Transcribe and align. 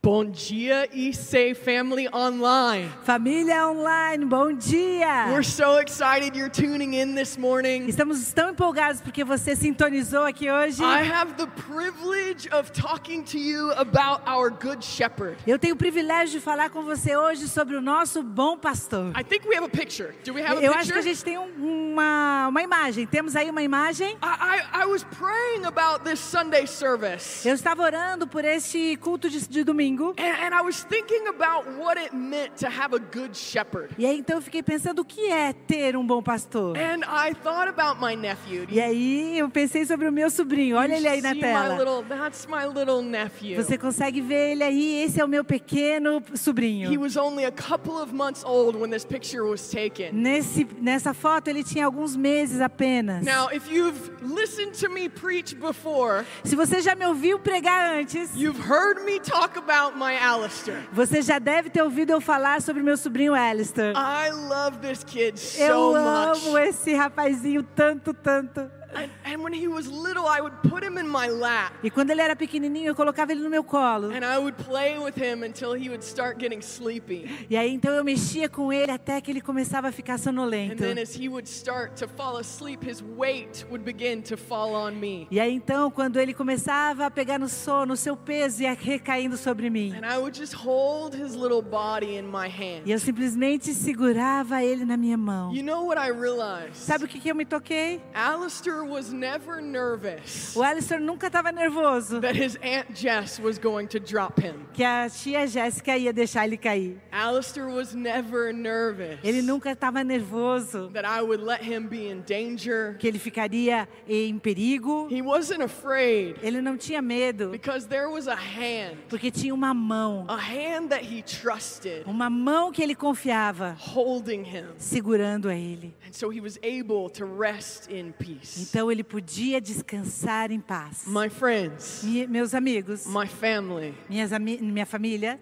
Bom 0.00 0.24
dia, 0.30 0.88
ESay 0.94 1.54
family 1.54 2.08
online. 2.14 2.88
Família 3.04 3.66
online, 3.68 4.24
bom 4.26 4.52
dia! 4.56 5.26
We're 5.28 5.42
so 5.42 5.78
excited 5.80 6.36
you're 6.36 6.48
tuning 6.48 6.94
in 6.94 7.16
this 7.16 7.36
morning. 7.36 7.88
Estamos 7.88 8.32
tão 8.32 8.50
empolgados 8.50 9.00
porque 9.00 9.24
você 9.24 9.56
sintonizou 9.56 10.22
aqui 10.24 10.48
hoje. 10.48 10.80
I 10.84 11.02
have 11.02 11.34
the 11.36 11.48
privilege 11.48 12.48
of 12.54 12.70
talking 12.70 13.24
to 13.24 13.38
you 13.38 13.72
about 13.72 14.22
our 14.24 14.50
good 14.50 14.84
shepherd. 14.84 15.36
Eu 15.44 15.58
tenho 15.58 15.74
o 15.74 15.76
privilégio 15.76 16.38
de 16.38 16.40
falar 16.44 16.70
com 16.70 16.84
você 16.84 17.16
hoje 17.16 17.48
sobre 17.48 17.74
o 17.74 17.80
nosso 17.80 18.22
bom 18.22 18.56
pastor. 18.56 19.10
I 19.18 19.24
think 19.24 19.48
we 19.48 19.56
have 19.56 19.66
a 19.66 19.68
picture. 19.68 20.14
Do 20.24 20.32
we 20.32 20.42
have 20.42 20.58
a 20.58 20.62
Eu 20.62 20.72
acho 20.74 20.92
que 20.92 20.98
a 20.98 21.02
picture? 21.02 21.12
gente 21.12 21.24
tem 21.24 21.36
um- 21.38 21.90
uma, 21.92 22.46
uma 22.48 22.62
imagem. 22.62 23.04
Temos 23.04 23.34
aí 23.34 23.50
uma 23.50 23.62
imagem. 23.62 24.16
I, 24.22 24.24
I, 24.24 24.82
I 24.84 24.86
was 24.86 25.02
praying 25.02 25.66
about 25.66 26.04
this 26.08 26.20
Sunday 26.20 26.68
service. 26.68 27.46
Eu 27.46 27.54
estava 27.56 27.82
orando 27.82 28.28
por 28.28 28.44
este 28.44 28.96
culto 28.98 29.28
de, 29.28 29.40
de 29.48 29.64
domingo. 29.64 29.87
And, 30.18 30.20
and 30.20 30.54
I 30.54 30.62
was 30.62 30.82
thinking 30.84 31.26
about 31.28 31.66
what 31.78 31.98
it 31.98 32.14
meant 32.14 32.56
to 32.60 32.66
have 32.68 32.94
a 32.94 32.98
good 32.98 33.36
shepherd. 33.36 33.90
E 33.98 34.04
aí 34.06 34.18
então 34.18 34.36
eu 34.36 34.42
fiquei 34.42 34.62
pensando 34.62 35.00
o 35.00 35.04
que 35.04 35.30
é 35.30 35.52
ter 35.52 35.96
um 35.96 36.06
bom 36.06 36.22
pastor. 36.22 36.76
And 36.76 37.00
I 37.06 37.34
thought 37.34 37.68
about 37.68 38.00
my 38.00 38.14
nephew. 38.16 38.66
E 38.70 38.80
aí 38.80 39.38
eu 39.38 39.48
pensei 39.48 39.84
sobre 39.86 40.08
o 40.08 40.12
meu 40.12 40.30
sobrinho. 40.30 40.76
Olha 40.76 40.96
ele 40.96 41.08
aí 41.08 41.20
na 41.20 41.34
tela. 41.34 41.76
little, 41.76 42.02
that's 42.08 42.46
my 42.46 42.66
little 42.66 43.02
nephew. 43.02 43.56
Você 43.62 43.78
consegue 43.78 44.20
ver 44.20 44.52
ele 44.52 44.64
aí? 44.64 45.02
Esse 45.04 45.20
é 45.20 45.24
o 45.24 45.28
meu 45.28 45.44
pequeno 45.44 46.22
He 46.32 46.36
sobrinho. 46.36 47.00
was 47.00 47.16
only 47.16 47.44
a 47.44 47.52
couple 47.52 47.92
of 48.00 48.12
months 48.12 48.44
old 48.44 48.76
when 48.78 48.90
this 48.90 49.04
picture 49.04 49.44
was 49.44 49.68
taken. 49.70 50.12
Nesse, 50.12 50.66
nessa 50.80 51.14
foto 51.14 51.48
ele 51.48 51.62
tinha 51.62 51.84
alguns 51.86 52.16
meses 52.16 52.60
apenas. 52.60 53.24
Now, 53.24 53.48
if 53.52 53.70
you've 53.70 54.10
listened 54.22 54.72
to 54.80 54.88
me 54.88 55.08
preach 55.08 55.54
before, 55.54 56.24
Se 56.44 56.56
você 56.56 56.80
já 56.80 56.94
me 56.94 57.06
ouviu 57.06 57.38
pregar 57.38 57.94
antes, 57.98 58.30
you've 58.34 58.58
heard 58.60 59.04
me 59.04 59.18
talk 59.20 59.56
about 59.58 59.77
my 59.96 60.16
Alistair. 60.16 60.88
você 60.92 61.22
já 61.22 61.38
deve 61.38 61.70
ter 61.70 61.82
ouvido 61.82 62.10
eu 62.12 62.20
falar 62.20 62.60
sobre 62.62 62.82
meu 62.82 62.96
sobrinho 62.96 63.34
Alistair. 63.34 63.94
I 63.96 64.30
love 64.30 64.78
this 64.78 65.02
kid 65.04 65.38
so 65.38 65.60
Eu 65.62 65.92
much. 65.92 66.46
amo 66.46 66.58
esse 66.58 66.94
rapazinho 66.94 67.62
tanto, 67.62 68.12
tanto. 68.12 68.70
And, 68.94 69.10
and 69.24 69.42
when 69.42 69.52
he 69.52 69.68
was 69.68 69.86
little, 69.86 70.26
I 70.26 70.40
would 70.40 70.54
put 70.68 70.82
him 70.82 70.98
in 70.98 71.06
my 71.06 71.28
lap 71.28 71.72
E 71.82 71.90
quando 71.90 72.10
ele 72.10 72.22
era 72.22 72.34
pequenininho, 72.34 72.88
eu 72.88 72.94
colocava 72.94 73.32
ele 73.32 73.42
no 73.42 73.50
meu 73.50 73.62
colo. 73.62 74.10
and 74.10 74.24
I 74.24 74.38
would 74.38 74.56
play 74.64 74.98
with 74.98 75.14
him 75.16 75.42
until 75.44 75.74
he 75.74 75.88
would 75.90 76.02
start 76.02 76.38
getting 76.40 76.60
sleepy. 76.62 77.28
E 77.50 77.56
aí 77.56 77.72
então 77.72 77.92
eu 77.94 78.02
mexia 78.02 78.48
com 78.48 78.72
ele 78.72 78.90
até 78.90 79.20
que 79.20 79.30
ele 79.30 79.40
começava 79.42 79.88
a 79.88 79.92
ficar 79.92 80.14
And 80.14 80.18
sonolento. 80.18 80.76
then 80.76 80.98
as 80.98 81.14
he 81.14 81.28
would 81.28 81.46
start 81.48 81.96
to 81.96 82.08
fall 82.08 82.38
asleep, 82.38 82.82
his 82.88 83.02
weight 83.16 83.66
would 83.70 83.84
begin 83.84 84.22
to 84.22 84.36
fall 84.38 84.74
on 84.74 84.92
me. 84.92 85.28
E 85.30 85.38
aí 85.38 85.52
então, 85.54 85.90
quando 85.90 86.18
ele 86.18 86.32
começava 86.32 87.04
a 87.06 87.10
pegar 87.10 87.38
no 87.38 87.48
sono, 87.48 87.92
o 87.92 87.96
seu 87.96 88.16
peso 88.16 88.62
ia 88.62 88.72
recaindo 88.72 89.36
sobre 89.36 89.68
mim. 89.68 89.92
And 89.94 90.06
I 90.06 90.16
would 90.16 90.36
just 90.36 90.54
hold 90.54 91.14
his 91.14 91.34
little 91.34 91.60
body 91.62 92.16
in 92.16 92.22
my 92.22 92.48
hand. 92.48 92.82
E 92.86 92.92
eu 92.92 92.98
simplesmente 92.98 93.74
segurava 93.74 94.62
ele 94.62 94.84
na 94.84 94.96
minha 94.96 95.16
mão. 95.18 95.54
You 95.54 95.62
know 95.62 95.84
what 95.86 96.00
I 96.00 96.10
realized? 96.10 96.74
Sabe 96.76 97.04
o 97.04 97.08
que, 97.08 97.20
que 97.20 97.28
eu 97.30 97.34
me 97.34 97.44
toquei? 97.44 98.00
Alistair 98.14 98.77
was 98.84 99.12
never 99.12 99.60
nervous 99.60 100.56
O 100.56 100.62
Alistair 100.62 101.00
nunca 101.00 101.26
estava 101.28 101.50
nervoso. 101.52 102.20
that 102.20 102.34
his 102.36 102.56
Aunt 102.62 102.92
Jess 102.94 103.38
was 103.40 103.58
going 103.58 103.86
to 103.88 103.98
drop 104.00 104.38
him. 104.40 104.66
Que 104.72 104.84
a 104.84 105.08
tia 105.08 105.46
Jéssica 105.46 105.96
ia 105.96 106.12
deixar 106.12 106.46
ele 106.46 106.56
cair. 106.56 106.96
Alistair 107.12 107.66
was 107.68 107.94
never 107.94 108.52
nervous 108.52 109.18
Ele 109.22 109.42
nunca 109.42 109.72
estava 109.72 110.02
nervoso. 110.04 110.90
that 110.92 111.04
I 111.04 111.20
would 111.22 111.42
let 111.42 111.60
him 111.62 111.86
be 111.88 112.08
in 112.10 112.22
danger. 112.22 112.96
Que 112.98 113.08
ele 113.08 113.18
ficaria 113.18 113.88
em 114.08 114.38
perigo. 114.38 115.08
He 115.10 115.22
wasn't 115.22 115.62
afraid 115.62 116.36
Ele 116.42 116.60
não 116.60 116.76
tinha 116.76 117.00
medo. 117.02 117.50
because 117.50 117.86
there 117.88 118.08
was 118.08 118.26
a 118.28 118.36
hand, 118.36 118.96
Porque 119.08 119.30
tinha 119.30 119.54
uma 119.54 119.72
mão. 119.74 120.24
a 120.28 120.36
hand 120.36 120.88
that 120.90 121.04
he 121.04 121.22
trusted 121.22 122.04
Uma 122.06 122.28
mão 122.30 122.70
que 122.72 122.82
ele 122.82 122.94
confiava. 122.94 123.76
holding 123.78 124.42
him. 124.44 124.66
Segurando 124.78 125.48
a 125.48 125.54
ele. 125.54 125.94
And 126.06 126.12
so 126.12 126.30
he 126.30 126.40
was 126.40 126.58
able 126.62 127.08
to 127.10 127.24
rest 127.26 127.90
in 127.90 128.12
peace. 128.18 128.67
Então 128.68 128.92
ele 128.92 129.02
podia 129.02 129.60
descansar 129.60 130.50
em 130.50 130.60
paz. 130.60 131.04
My 131.06 131.30
friends, 131.30 132.04
meus 132.28 132.54
amigos, 132.54 133.06
my 133.06 133.26
family, 133.26 133.94
minhas 134.08 134.30
minha 134.38 134.84
família, 134.84 135.40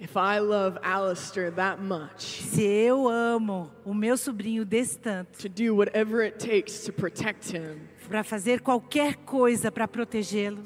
if 0.00 0.16
I 0.16 0.40
love 0.40 0.78
Alistair 0.82 1.52
that 1.52 1.80
much, 1.80 2.42
se 2.42 2.62
eu 2.62 3.08
amo 3.08 3.70
o 3.84 3.94
meu 3.94 4.16
sobrinho 4.16 4.64
desse 4.64 4.98
tanto, 4.98 5.38
to 5.38 5.48
do 5.48 5.76
whatever 5.76 6.22
it 6.22 6.38
takes 6.38 6.82
to 6.84 6.92
protect 6.92 7.54
him, 7.54 7.78
para 8.08 8.24
fazer 8.24 8.60
qualquer 8.60 9.14
coisa 9.18 9.70
para 9.70 9.86
protegê-lo, 9.86 10.62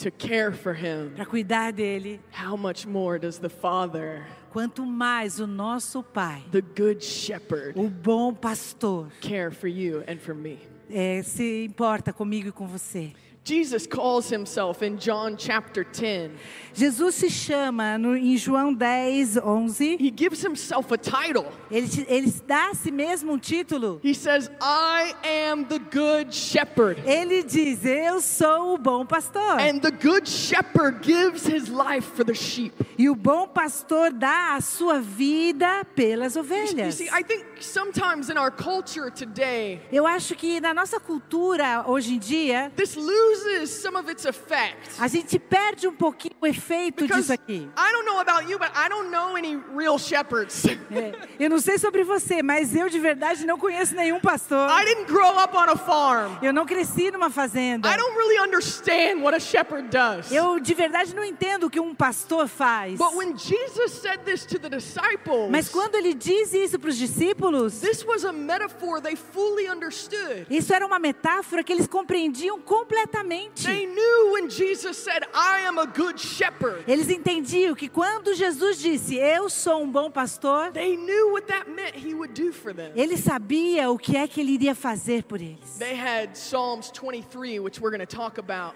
para 1.14 1.26
cuidar 1.26 1.72
dele, 1.72 2.18
how 2.32 2.56
much 2.56 2.86
more 2.86 3.18
does 3.18 3.38
the 3.38 3.50
Father, 3.50 4.24
quanto 4.50 4.86
mais 4.86 5.38
o 5.38 5.46
nosso 5.46 6.02
Pai, 6.02 6.44
the 6.50 6.62
Good 6.62 7.04
Shepherd, 7.04 7.78
o 7.78 7.90
bom 7.90 8.32
pastor, 8.32 9.08
care 9.20 9.50
for 9.50 9.68
you 9.68 10.02
and 10.08 10.16
for 10.18 10.34
me? 10.34 10.58
É, 10.90 11.22
se 11.22 11.64
importa 11.64 12.12
comigo 12.12 12.48
e 12.48 12.52
com 12.52 12.66
você. 12.66 13.12
Jesus 13.44 13.86
calls 13.86 14.30
himself 14.30 14.82
in 14.82 14.98
John 14.98 15.36
chapter 15.36 15.84
10. 15.84 16.30
Jesus 16.74 17.14
se 17.14 17.28
chama 17.28 17.98
no, 17.98 18.16
em 18.16 18.36
João 18.38 18.74
10, 18.74 19.36
11. 19.36 19.98
He 19.98 20.10
gives 20.10 20.42
himself 20.42 20.90
a 20.90 20.96
title. 20.96 21.46
Ele, 21.70 21.86
ele 22.08 22.32
dá 22.46 22.70
a 22.70 22.74
si 22.74 22.90
mesmo 22.90 23.32
um 23.34 23.38
título. 23.38 24.00
He 24.02 24.14
says, 24.14 24.50
I 24.62 25.14
am 25.22 25.64
the 25.64 25.78
good 25.78 26.34
shepherd. 26.34 27.00
Ele 27.06 27.42
diz: 27.44 27.84
Eu 27.84 28.20
sou 28.22 28.74
o 28.74 28.78
bom 28.78 29.04
pastor. 29.04 29.60
And 29.60 29.78
the 29.80 29.90
good 29.92 30.26
shepherd 30.26 31.02
gives 31.02 31.46
his 31.46 31.68
life 31.68 32.06
for 32.16 32.24
the 32.24 32.34
sheep. 32.34 32.72
E 32.96 33.10
o 33.10 33.14
bom 33.14 33.46
pastor 33.46 34.10
dá 34.10 34.54
a 34.56 34.60
sua 34.62 35.00
vida 35.00 35.84
pelas 35.94 36.34
You 36.34 36.42
ovelhas. 36.42 36.94
see, 36.94 37.08
I 37.10 37.22
think 37.22 37.44
sometimes 37.60 38.30
in 38.30 38.38
our 38.38 38.50
culture 38.50 39.10
today, 39.10 39.80
Eu 39.92 40.06
acho 40.06 40.34
que 40.34 40.60
na 40.60 40.72
nossa 40.72 40.98
cultura 40.98 41.84
hoje 41.86 42.14
em 42.14 42.18
dia, 42.18 42.72
this 42.74 42.96
loses 42.96 43.33
some 43.66 43.96
of 43.96 44.10
its 44.10 44.24
effect. 44.24 44.76
a 44.98 45.08
gente 45.08 45.38
perde 45.38 45.86
um 45.88 45.94
pouquinho 45.94 46.34
o 46.40 46.46
efeito 46.46 47.04
Because 47.04 47.22
disso 47.22 47.32
aqui. 47.32 47.68
I 47.76 47.92
don't 47.92 48.06
know 48.06 48.18
about 48.20 48.50
you, 48.50 48.58
but 48.58 48.70
I 48.74 48.88
don't 48.88 49.10
know 49.10 49.36
any 49.36 49.56
real 49.76 49.98
shepherds. 49.98 50.64
É, 50.66 51.12
eu 51.38 51.50
não 51.50 51.58
sei 51.60 51.78
sobre 51.78 52.04
você, 52.04 52.42
mas 52.42 52.74
eu 52.74 52.88
de 52.88 52.98
verdade 52.98 53.44
não 53.46 53.58
conheço 53.58 53.94
nenhum 53.94 54.20
pastor. 54.20 54.68
I 54.70 54.84
didn't 54.84 55.06
grow 55.06 55.38
up 55.38 55.56
on 55.56 55.70
a 55.70 55.76
farm. 55.76 56.36
Eu 56.42 56.52
não 56.52 56.66
cresci 56.66 57.10
numa 57.10 57.30
fazenda. 57.30 57.88
I 57.88 57.96
don't 57.96 58.14
really 58.16 58.38
understand 58.40 59.22
what 59.22 59.34
a 59.36 59.40
shepherd 59.40 59.88
does. 59.88 60.30
Eu 60.30 60.58
de 60.60 60.74
verdade 60.74 61.14
não 61.14 61.24
entendo 61.24 61.66
o 61.66 61.70
que 61.70 61.80
um 61.80 61.94
pastor 61.94 62.46
faz. 62.48 62.98
But 62.98 63.14
when 63.14 63.36
Jesus 63.36 63.92
said 63.92 64.20
this 64.24 64.44
to 64.46 64.58
the 64.58 64.68
disciples, 64.68 65.50
Mas 65.50 65.68
quando 65.68 65.94
ele 65.94 66.14
diz 66.14 66.52
isso 66.52 66.78
para 66.78 66.90
os 66.90 66.96
discípulos, 66.96 67.80
this 67.80 68.04
was 68.04 68.24
a 68.24 68.32
metaphor 68.32 69.00
they 69.00 69.16
fully 69.16 69.68
understood. 69.68 70.46
isso 70.50 70.72
era 70.72 70.86
uma 70.86 70.98
metáfora 70.98 71.62
que 71.62 71.72
eles 71.72 71.86
compreendiam 71.86 72.60
completamente. 72.60 73.23
They 73.28 73.86
knew 73.86 74.30
when 74.32 74.48
Jesus 74.48 74.96
said, 74.96 75.24
I 75.34 75.60
am 75.66 75.78
a 75.78 75.86
good 75.86 76.18
shepherd. 76.18 76.84
Eles 76.86 77.08
entendiam 77.08 77.74
que 77.74 77.88
quando 77.88 78.34
Jesus 78.34 78.78
disse, 78.80 79.16
Eu 79.16 79.48
sou 79.48 79.82
um 79.82 79.90
bom 79.90 80.10
pastor, 80.10 80.70
They 80.72 80.96
knew 80.96 81.32
what 81.32 81.46
that 81.48 81.68
meant 81.68 81.94
he 81.96 82.14
would 82.14 82.34
do 82.34 82.52
for 82.52 82.72
them. 82.74 82.92
ele 82.94 83.16
sabia 83.16 83.90
o 83.90 83.98
que 83.98 84.16
é 84.16 84.26
que 84.28 84.40
ele 84.40 84.52
iria 84.52 84.74
fazer 84.74 85.24
por 85.24 85.40
eles. 85.40 85.78
They 85.78 85.94
had 85.94 86.36
Psalms 86.36 86.90
23, 86.90 87.60
which 87.60 87.80
we're 87.80 87.90
going 87.90 88.06
to 88.06 88.16
talk 88.16 88.38
about. 88.38 88.74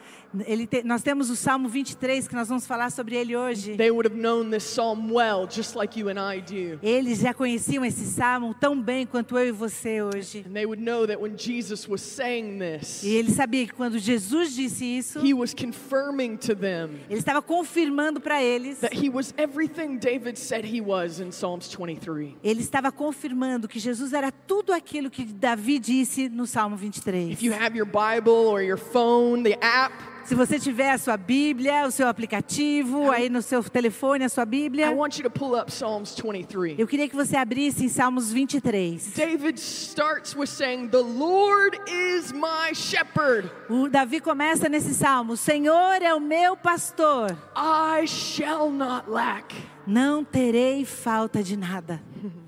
Te- 0.70 0.82
nós 0.84 1.02
temos 1.02 1.30
o 1.30 1.36
Salmo 1.36 1.68
23, 1.68 2.28
que 2.28 2.34
nós 2.34 2.48
vamos 2.48 2.66
falar 2.66 2.90
sobre 2.90 3.16
ele 3.16 3.34
hoje. 3.36 3.76
Well, 5.10 5.48
like. 5.74 6.78
Eles 6.82 7.18
já 7.20 7.32
conheciam 7.32 7.84
esse 7.84 8.04
salmo 8.04 8.54
tão 8.54 8.80
bem 8.80 9.06
quanto 9.06 9.38
eu 9.38 9.48
e 9.48 9.52
você 9.52 10.02
hoje. 10.02 10.44
And 10.46 10.52
they 10.52 10.66
would 10.66 10.82
know 10.82 11.06
that 11.06 11.20
when 11.20 11.36
Jesus 11.36 11.88
was 11.88 12.00
saying 12.02 12.58
this, 12.58 13.02
E 13.02 13.14
ele 13.14 13.30
sabia 13.30 13.66
que 13.66 13.72
quando 13.72 13.98
Jesus 13.98 14.54
disse 14.54 14.84
isso, 14.84 15.20
he 15.24 15.32
was 15.32 15.54
confirming 15.54 16.36
to 16.36 16.54
them 16.54 16.90
ele 17.08 17.18
estava 17.18 17.40
confirmando 17.40 18.20
para 18.20 18.42
eles, 18.42 18.78
that 18.80 18.94
he 18.94 19.08
was 19.08 19.32
everything 19.36 19.96
David 19.98 20.38
said 20.38 20.64
he 20.64 20.80
was 20.80 21.20
in 21.20 21.30
Psalms 21.30 21.68
23. 21.74 22.34
ele 22.42 22.60
estava 22.60 22.92
confirmando 22.92 23.66
que 23.68 23.78
Jesus 23.78 24.12
era 24.12 24.30
tudo 24.30 24.72
aquilo 24.72 25.10
que 25.10 25.24
Davi 25.24 25.78
disse 25.78 26.28
no 26.28 26.46
Salmo 26.46 26.76
If 26.76 26.80
23. 26.82 27.42
you 27.42 27.52
have 27.52 27.76
your 27.76 27.86
Bible 27.86 28.46
or 28.48 28.62
your 28.62 28.78
phone, 28.78 29.42
the 29.42 29.56
app, 29.64 29.92
Se 30.28 30.34
você 30.34 30.58
tiver 30.58 30.90
a 30.90 30.98
sua 30.98 31.16
Bíblia, 31.16 31.86
o 31.86 31.90
seu 31.90 32.06
aplicativo, 32.06 33.10
aí 33.10 33.30
no 33.30 33.40
seu 33.40 33.64
telefone, 33.64 34.24
a 34.24 34.28
sua 34.28 34.42
I 34.42 34.46
Bíblia, 34.46 34.90
want 34.90 35.16
you 35.16 35.22
to 35.22 35.30
pull 35.30 35.58
up 35.58 35.72
Psalms 35.72 36.14
23. 36.14 36.78
eu 36.78 36.86
queria 36.86 37.08
que 37.08 37.16
você 37.16 37.34
abrisse 37.34 37.86
em 37.86 37.88
Salmos 37.88 38.30
23. 38.30 39.14
David 39.16 39.58
starts 39.58 40.36
with 40.36 40.48
saying, 40.48 40.88
The 40.88 40.98
Lord 41.00 41.78
is 41.90 42.30
my 42.32 42.74
shepherd. 42.74 43.50
O 43.70 43.88
Davi 43.88 44.20
começa 44.20 44.68
nesse 44.68 44.92
salmo: 44.92 45.32
O 45.32 45.36
Senhor 45.36 46.02
é 46.02 46.12
o 46.12 46.20
meu 46.20 46.54
pastor, 46.58 47.34
I 47.56 48.06
shall 48.06 48.70
not 48.70 49.08
lack. 49.08 49.56
não 49.86 50.22
terei 50.22 50.84
falta 50.84 51.42
de 51.42 51.56
nada. 51.56 52.02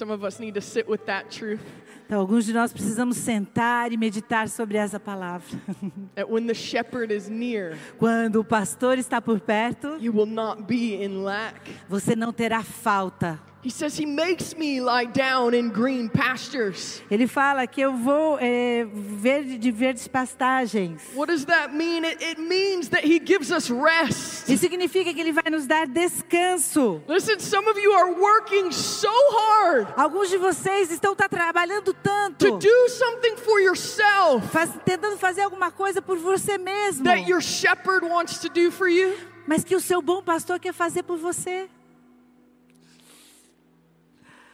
Some 0.00 0.14
of 0.14 0.24
us 0.24 0.40
need 0.40 0.54
to 0.54 0.62
sit 0.62 0.88
with 0.88 1.04
that 1.04 1.28
truth. 1.28 1.60
Então, 2.06 2.18
alguns 2.18 2.46
de 2.46 2.54
nós 2.54 2.72
precisamos 2.72 3.18
sentar 3.18 3.92
e 3.92 3.98
meditar 3.98 4.48
sobre 4.48 4.78
essa 4.78 4.98
palavra. 4.98 5.46
that 6.16 6.26
when 6.26 6.46
the 6.46 6.54
shepherd 6.54 7.12
is 7.12 7.28
near, 7.28 7.76
Quando 7.98 8.36
o 8.36 8.44
pastor 8.44 8.96
está 8.96 9.20
por 9.20 9.38
perto, 9.40 9.98
you 10.00 10.10
will 10.10 10.24
not 10.24 10.62
be 10.62 11.04
in 11.04 11.22
lack. 11.22 11.54
você 11.86 12.16
não 12.16 12.32
terá 12.32 12.62
falta. 12.62 13.38
He 13.62 13.68
says, 13.68 13.98
He 13.98 14.06
makes 14.06 14.56
me 14.56 14.80
lie 14.80 15.04
down 15.04 15.52
in 15.52 15.68
green 15.68 16.08
pastures. 16.08 17.02
Ele 17.10 17.26
fala 17.26 17.66
que 17.66 17.82
eu 17.82 17.92
vou 17.92 18.38
é, 18.40 18.86
ver 18.90 19.58
de 19.58 19.70
verdes 19.70 20.08
pastagens. 20.08 21.02
What 21.14 21.30
does 21.30 21.44
that 21.44 21.74
mean? 21.74 22.04
It, 22.04 22.22
it 22.22 22.40
means 22.40 22.88
that 22.88 23.04
He 23.04 23.20
gives 23.20 23.50
us 23.50 23.70
rest. 23.70 24.48
Isso 24.48 24.60
significa 24.62 25.12
que 25.12 25.20
ele 25.20 25.32
vai 25.32 25.50
nos 25.50 25.66
dar 25.66 25.86
descanso. 25.86 27.02
Listen, 27.06 27.38
some 27.38 27.68
of 27.68 27.78
you 27.78 27.92
are 27.92 28.12
working 28.14 28.72
so 28.72 29.12
hard 29.30 29.88
Alguns 29.96 30.30
de 30.30 30.38
vocês 30.38 30.90
estão 30.90 31.14
tá 31.14 31.28
trabalhando 31.28 31.92
to 31.92 31.94
tanto, 31.94 32.58
do 32.58 32.88
something 32.88 33.36
for 33.36 33.60
yourself 33.60 34.46
faz- 34.50 34.70
tentando 34.84 35.18
fazer 35.18 35.42
alguma 35.42 35.70
coisa 35.70 36.00
por 36.00 36.16
você 36.16 36.56
mesmo, 36.56 37.04
that 37.04 37.28
your 37.28 37.42
shepherd 37.42 38.06
wants 38.06 38.38
to 38.38 38.48
do 38.48 38.70
for 38.70 38.88
you. 38.88 39.14
mas 39.46 39.64
que 39.64 39.74
o 39.76 39.80
seu 39.80 40.00
bom 40.00 40.22
pastor 40.22 40.58
quer 40.58 40.72
fazer 40.72 41.02
por 41.02 41.18
você. 41.18 41.68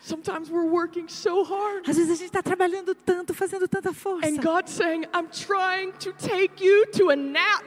Sometimes 0.06 0.48
we're 0.48 0.70
working 0.70 1.08
so 1.08 1.42
hard. 1.42 1.88
Às 1.88 1.96
vezes 1.96 2.12
a 2.12 2.14
gente 2.14 2.26
está 2.28 2.40
trabalhando 2.40 2.94
tanto, 2.94 3.34
fazendo 3.34 3.66
tanta 3.66 3.92
força. 3.92 4.24
And 4.24 4.40
God's 4.40 4.70
saying, 4.70 5.04
I'm 5.12 5.26
trying 5.26 5.90
to 5.98 6.12
take 6.12 6.64
you 6.64 6.86
to 6.92 7.10
a 7.10 7.16
nap. 7.16 7.64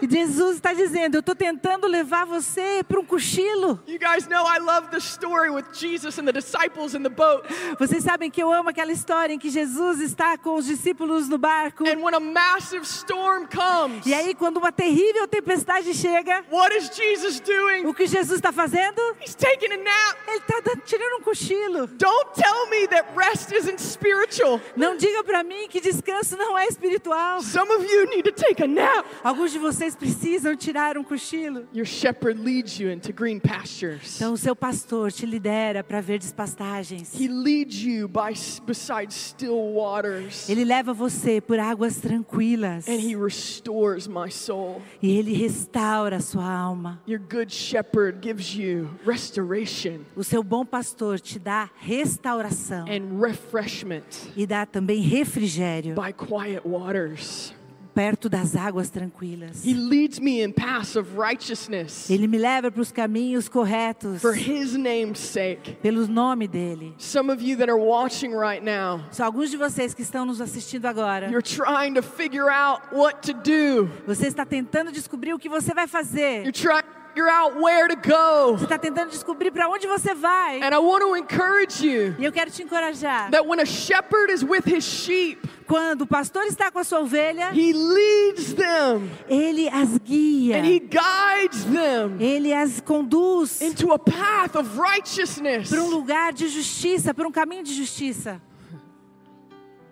E 0.00 0.08
Jesus 0.08 0.56
está 0.56 0.72
dizendo: 0.72 1.16
Eu 1.16 1.20
estou 1.20 1.34
tentando 1.34 1.86
levar 1.86 2.24
você 2.26 2.84
para 2.86 3.00
um 3.00 3.04
cochilo. 3.04 3.80
You 3.86 3.98
guys 3.98 4.26
know 4.28 4.46
I 4.46 4.58
love 4.58 4.88
the 4.90 4.98
story 4.98 5.50
with 5.50 5.64
Jesus 5.72 6.18
and 6.18 6.24
the 6.24 6.32
disciples 6.32 6.94
in 6.94 7.02
the 7.02 7.08
boat. 7.08 7.46
Vocês 7.78 8.04
sabem 8.04 8.30
que 8.30 8.42
eu 8.42 8.52
amo 8.52 8.68
aquela 8.70 8.92
história 8.92 9.32
em 9.34 9.38
que 9.38 9.50
Jesus 9.50 10.00
está 10.00 10.36
com 10.38 10.54
os 10.56 10.66
discípulos 10.66 11.28
no 11.28 11.38
barco. 11.38 11.84
And 11.88 12.02
when 12.02 12.14
a 12.14 12.20
massive 12.20 12.84
storm 12.84 13.46
comes, 13.46 14.06
E 14.06 14.14
aí, 14.14 14.34
quando 14.34 14.58
uma 14.58 14.70
terrível 14.72 15.26
tempestade 15.26 15.92
chega, 15.94 16.44
what 16.50 16.74
is 16.76 16.90
Jesus 16.94 17.40
doing? 17.40 17.86
o 17.86 17.94
que 17.94 18.06
Jesus 18.06 18.36
está 18.38 18.52
fazendo? 18.52 19.00
He's 19.20 19.34
taking 19.34 19.72
a 19.72 19.76
nap. 19.76 20.18
Ele 20.28 20.38
está 20.38 20.76
tirando 20.84 21.20
um 21.20 21.22
cochilo. 21.22 21.86
Don't 21.86 22.30
tell 22.34 22.68
me 22.70 22.86
that 22.88 23.06
rest 23.16 23.52
isn't 23.52 23.80
spiritual. 23.80 24.60
Não 24.76 24.96
diga 24.96 25.24
para 25.24 25.42
mim 25.42 25.68
que 25.68 25.80
descanso 25.80 26.36
não 26.36 26.56
é 26.58 26.66
espiritual. 26.66 27.40
Some 27.42 27.70
of 27.72 27.84
you 27.84 28.06
need 28.06 28.22
to 28.24 28.32
take 28.32 28.62
a 28.62 28.66
nap. 28.66 29.06
Alguns 29.24 29.55
de 29.56 29.58
vocês 29.58 29.96
precisam 29.96 30.54
tirar 30.54 30.98
um 30.98 31.02
cochilo. 31.02 31.66
Your 31.74 31.86
shepherd 31.86 32.38
leads 32.38 32.78
you 32.78 32.90
into 32.90 33.10
green 33.12 33.40
pastures. 33.40 34.16
Então, 34.16 34.34
o 34.34 34.36
seu 34.36 34.54
pastor 34.54 35.10
te 35.10 35.24
lidera 35.24 35.82
para 35.82 36.00
verdes 36.02 36.30
pastagens. 36.30 37.18
He 37.18 37.26
leads 37.26 37.82
you 37.82 38.06
by 38.06 38.34
beside 38.66 39.12
still 39.12 39.74
waters. 39.74 40.48
Ele 40.48 40.64
leva 40.64 40.92
você 40.92 41.40
por 41.40 41.58
águas 41.58 41.96
tranquilas. 41.96 42.86
And 42.86 43.00
he 43.00 43.16
restores 43.16 44.06
my 44.06 44.30
soul. 44.30 44.82
E 45.02 45.16
ele 45.16 45.32
restaura 45.32 46.16
a 46.16 46.20
sua 46.20 46.46
alma. 46.46 47.00
Your 47.08 47.20
good 47.20 47.52
shepherd 47.52 48.18
gives 48.20 48.54
you 48.54 48.90
restoration 49.06 50.00
O 50.14 50.22
seu 50.22 50.42
bom 50.42 50.66
pastor 50.66 51.18
te 51.18 51.38
dá 51.38 51.70
restauração 51.78 52.84
and 52.86 53.18
refreshment 53.18 54.02
e 54.36 54.46
dá 54.46 54.66
também 54.66 55.00
refrigério 55.00 55.94
by 55.94 56.12
quiet 56.12 56.62
waters. 56.66 57.54
Perto 57.96 58.28
das 58.28 58.54
águas 58.54 58.90
tranquilas. 58.90 59.64
He 59.64 59.72
leads 59.72 60.20
me 60.20 60.42
in 60.42 60.52
paths 60.52 60.96
of 60.96 61.16
righteousness 61.16 62.10
Ele 62.10 62.26
me 62.28 62.36
leva 62.36 62.70
para 62.70 62.82
os 62.82 62.92
caminhos 62.92 63.48
corretos 63.48 64.20
for 64.20 64.34
his 64.34 64.76
name's 64.76 65.18
sake. 65.18 65.78
pelo 65.82 66.06
nome 66.06 66.46
dele. 66.46 66.94
Some 66.98 67.32
of 67.32 67.42
you 67.42 67.56
that 67.56 67.70
are 67.70 67.78
watching 67.80 68.32
right 68.36 68.62
now, 68.62 69.00
Só 69.10 69.24
alguns 69.24 69.50
de 69.50 69.56
vocês 69.56 69.94
que 69.94 70.02
estão 70.02 70.26
nos 70.26 70.42
assistindo 70.42 70.84
agora. 70.84 71.30
you're 71.30 71.40
trying 71.40 71.94
to 71.94 72.02
figure 72.02 72.50
out 72.50 72.82
what 72.92 73.22
to 73.22 73.32
do. 73.32 73.88
Você 74.06 74.26
está 74.26 74.44
tentando 74.44 74.92
descobrir 74.92 75.32
o 75.32 75.38
que 75.38 75.48
você 75.48 75.72
vai 75.72 75.86
fazer. 75.86 76.42
You're 76.42 76.52
trying 76.52 76.84
figure 77.16 77.30
out 77.30 77.56
where 77.58 77.88
to 77.88 77.96
go. 77.96 78.56
Você 78.58 78.64
está 78.64 78.76
tentando 78.78 79.10
descobrir 79.10 79.50
para 79.50 79.68
onde 79.70 79.86
você 79.86 80.14
vai. 80.14 80.60
And 80.62 80.74
I 80.74 80.78
want 80.78 81.00
to 81.02 81.16
encourage 81.16 81.82
you 81.82 82.14
E 82.18 82.24
eu 82.24 82.30
quero 82.32 82.50
te 82.50 82.62
encorajar. 82.62 83.30
that 83.30 83.46
when 83.46 83.58
a 83.58 83.64
shepherd 83.64 84.30
is 84.30 84.42
with 84.44 84.64
his 84.66 84.84
sheep, 84.84 85.38
Quando 85.66 86.02
o 86.02 86.06
pastor 86.06 86.44
está 86.44 86.70
com 86.70 86.78
a 86.78 86.84
sua 86.84 87.00
ovelha, 87.00 87.50
he 87.52 87.72
leads 87.72 88.52
them 88.54 89.10
ele 89.28 89.68
as 89.68 89.98
guia. 89.98 90.58
and 90.58 90.64
he 90.66 90.78
guides 90.78 91.64
them 91.64 92.18
Ele 92.20 92.52
as 92.52 92.80
conduz 92.82 93.60
into 93.62 93.92
a 93.92 93.98
path 93.98 94.54
of 94.54 94.78
righteousness. 94.78 95.70
para 95.70 95.82
um 95.82 95.88
lugar 95.88 96.32
de 96.34 96.46
justiça, 96.48 97.12
para 97.14 97.26
um 97.26 97.32
caminho 97.32 97.62
de 97.64 97.72
justiça. 97.74 98.40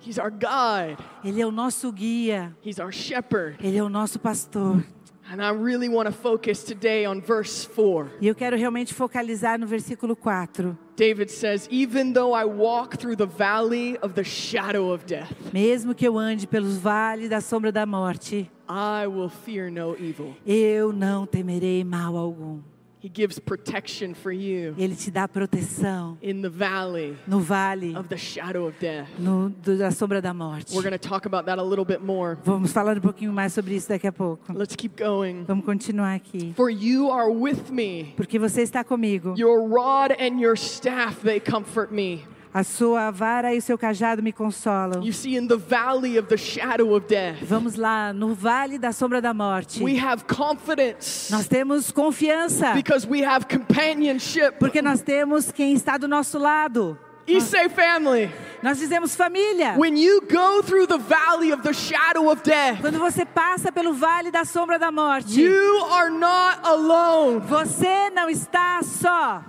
He's 0.07 0.19
our 0.19 0.31
guide, 0.31 0.99
Ele 1.25 1.41
é 1.41 1.47
o 1.47 1.51
nosso 1.51 1.91
guia. 1.91 2.55
he's 2.63 2.79
our 2.79 2.93
shepherd. 2.93 3.57
Ele 3.61 3.79
é 3.79 3.83
o 3.83 3.89
nosso 3.89 4.19
pastor. 4.19 4.85
And 5.31 5.43
I 5.43 5.51
really 5.53 5.89
want 5.89 6.07
to 6.07 6.13
focus 6.13 6.63
today 6.63 7.07
on 7.07 7.21
verse 7.21 7.65
4. 7.65 8.11
E 8.21 8.27
eu 8.29 8.35
quero 8.35 8.57
realmente 8.57 8.93
focalizar 8.93 9.59
no 9.59 9.67
versículo 9.67 10.15
4. 10.15 10.77
David 10.97 11.31
says, 11.31 11.67
Even 11.73 12.13
though 12.13 12.35
I 12.35 12.45
walk 12.45 12.99
through 12.99 13.17
the 13.17 13.27
valley 13.27 13.97
of 14.03 14.15
the 14.15 14.23
shadow 14.23 14.93
of 14.93 15.05
death, 15.07 15.33
Mesmo 15.53 15.95
que 15.95 16.07
eu 16.07 16.19
ande 16.19 16.47
pelos 16.47 16.77
vales 16.77 17.31
da 17.31 17.41
sombra 17.41 17.73
da 17.73 17.87
morte, 17.87 18.51
I 18.69 19.07
will 19.07 19.31
fear 19.31 19.71
no 19.71 19.97
evil. 19.99 20.35
eu 20.47 20.93
não 20.93 21.27
temerei 21.27 21.83
mal 21.85 22.17
algum. 22.17 22.61
He 23.05 23.11
gives 23.11 23.39
protection 23.39 24.15
for 24.15 24.33
you 24.33 24.75
Ele 24.79 24.95
te 24.97 25.11
dá 25.11 25.29
proteção 25.29 26.17
in 26.23 26.41
the 26.41 26.49
valley 26.49 27.15
no 27.27 27.39
vale 27.39 27.95
of 27.95 28.09
the 28.09 28.17
shadow 28.17 28.67
of 28.67 28.75
death. 28.81 29.07
no, 29.19 29.51
do- 29.51 29.77
da 29.77 29.91
sombra 29.91 30.23
da 30.23 30.33
morte. 30.33 30.75
We're 30.75 30.83
going 30.89 30.99
to 30.99 31.09
talk 31.09 31.27
about 31.27 31.45
that 31.45 31.59
a 31.59 31.63
little 31.63 31.85
bit 31.85 32.01
more. 32.03 32.39
Vamos 32.45 32.73
falar 32.73 32.97
um 32.97 33.01
pouquinho 33.03 33.31
mais 33.31 33.53
sobre 33.53 33.75
isso 33.75 33.91
daqui 33.91 34.07
a 34.07 34.13
pouco. 34.13 34.51
Let's 34.55 34.75
keep 34.75 34.97
going. 34.97 35.45
Vamos 35.45 35.67
continuar 35.67 36.15
aqui. 36.15 36.55
For 36.57 36.71
you 36.71 37.11
are 37.11 37.31
with 37.31 37.71
me. 37.71 38.15
Porque 38.17 38.39
você 38.39 38.63
está 38.63 38.83
comigo. 38.83 39.35
Your 39.37 39.69
rod 39.69 40.13
and 40.19 40.41
your 40.41 40.57
staff, 40.57 41.21
they 41.23 41.39
comfort 41.41 41.93
me. 41.93 42.25
A 42.57 42.63
sua 42.63 43.11
vara 43.11 43.53
e 43.53 43.59
o 43.59 43.61
seu 43.63 43.77
cajado 43.77 44.23
me 44.23 44.33
consolam. 44.33 45.03
You 45.03 45.13
see, 45.13 45.37
in 45.37 45.49
the 45.49 45.57
valley 45.57 46.17
of 46.17 46.29
the 46.29 46.37
shadow 46.37 46.95
of 46.95 47.07
death, 47.09 47.39
Vamos 47.43 47.75
lá, 47.75 48.13
no 48.13 48.33
vale 48.33 48.79
da 48.79 48.93
sombra 48.93 49.21
da 49.21 49.35
morte. 49.35 49.83
we 49.83 49.99
have 49.99 50.25
confidence 50.27 51.33
Nós 51.33 51.49
temos 51.49 51.91
confiança. 51.91 52.73
because 52.73 53.09
we 53.09 53.25
have 53.25 53.47
companionship. 53.49 54.53
Porque 54.61 54.81
nós 54.81 55.03
temos 55.03 55.51
quem 55.51 55.75
está 55.75 55.99
do 55.99 56.07
nosso 56.07 56.39
lado. 56.39 56.97
Issei 57.27 57.69
family, 57.71 58.31
Nós 58.63 58.79
dizemos 58.79 59.17
família. 59.17 59.75
when 59.79 59.97
you 59.97 60.21
go 60.31 60.63
through 60.63 60.87
the 60.87 60.99
valley 60.99 61.53
of 61.53 61.63
the 61.63 61.73
shadow 61.73 62.31
of 62.31 62.41
death, 62.45 62.81
Quando 62.83 62.99
você 63.01 63.25
passa 63.25 63.73
pelo 63.73 63.95
vale 63.95 64.31
da 64.31 64.45
sombra 64.45 64.79
da 64.79 64.93
morte, 64.93 65.41
you 65.41 65.85
are 65.91 66.11
not 66.11 66.61
alone. 66.63 67.41
você 67.41 68.11
não 68.11 68.29
está 68.31 68.81
só. 68.83 69.43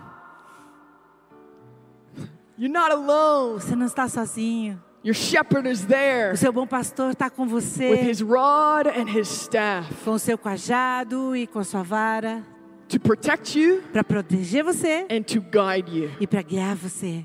You're 2.57 2.71
not 2.71 2.91
alone. 2.91 3.59
Você 3.59 3.75
não 3.75 3.85
está 3.85 4.07
sozinho. 4.07 4.81
Your 5.03 5.13
shepherd 5.13 5.67
is 5.69 5.85
there 5.85 6.33
O 6.33 6.37
seu 6.37 6.51
bom 6.51 6.65
pastor 6.65 7.11
está 7.11 7.29
com 7.29 7.43
with 7.43 7.49
você, 7.51 7.93
his 8.09 8.21
rod 8.21 8.87
and 8.87 9.07
his 9.07 9.27
staff 9.29 9.93
com 10.03 10.11
o 10.13 10.19
seu 10.19 10.35
cajado 10.37 11.35
e 11.35 11.45
com 11.45 11.59
a 11.59 11.63
sua 11.63 11.83
vara, 11.83 12.43
to 12.89 12.99
protect 12.99 13.59
you 13.59 13.83
para 13.93 14.03
proteger 14.03 14.63
você 14.63 15.05
and 15.11 15.21
to 15.23 15.41
guide 15.41 15.95
you. 15.95 16.09
e 16.19 16.25
para 16.25 16.41
guiar 16.41 16.75
você. 16.75 17.23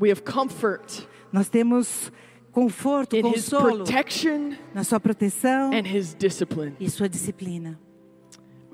We 0.00 0.10
have 0.10 0.22
comfort 0.22 1.06
Nós 1.32 1.48
temos 1.48 2.10
conforto, 2.50 3.14
in 3.16 3.28
his 3.28 3.48
consolo 3.48 3.84
protection 3.84 4.54
na 4.74 4.82
sua 4.82 4.98
proteção 4.98 5.70
and 5.72 5.86
his 5.86 6.14
discipline. 6.14 6.74
e 6.80 6.90
sua 6.90 7.08
disciplina. 7.08 7.78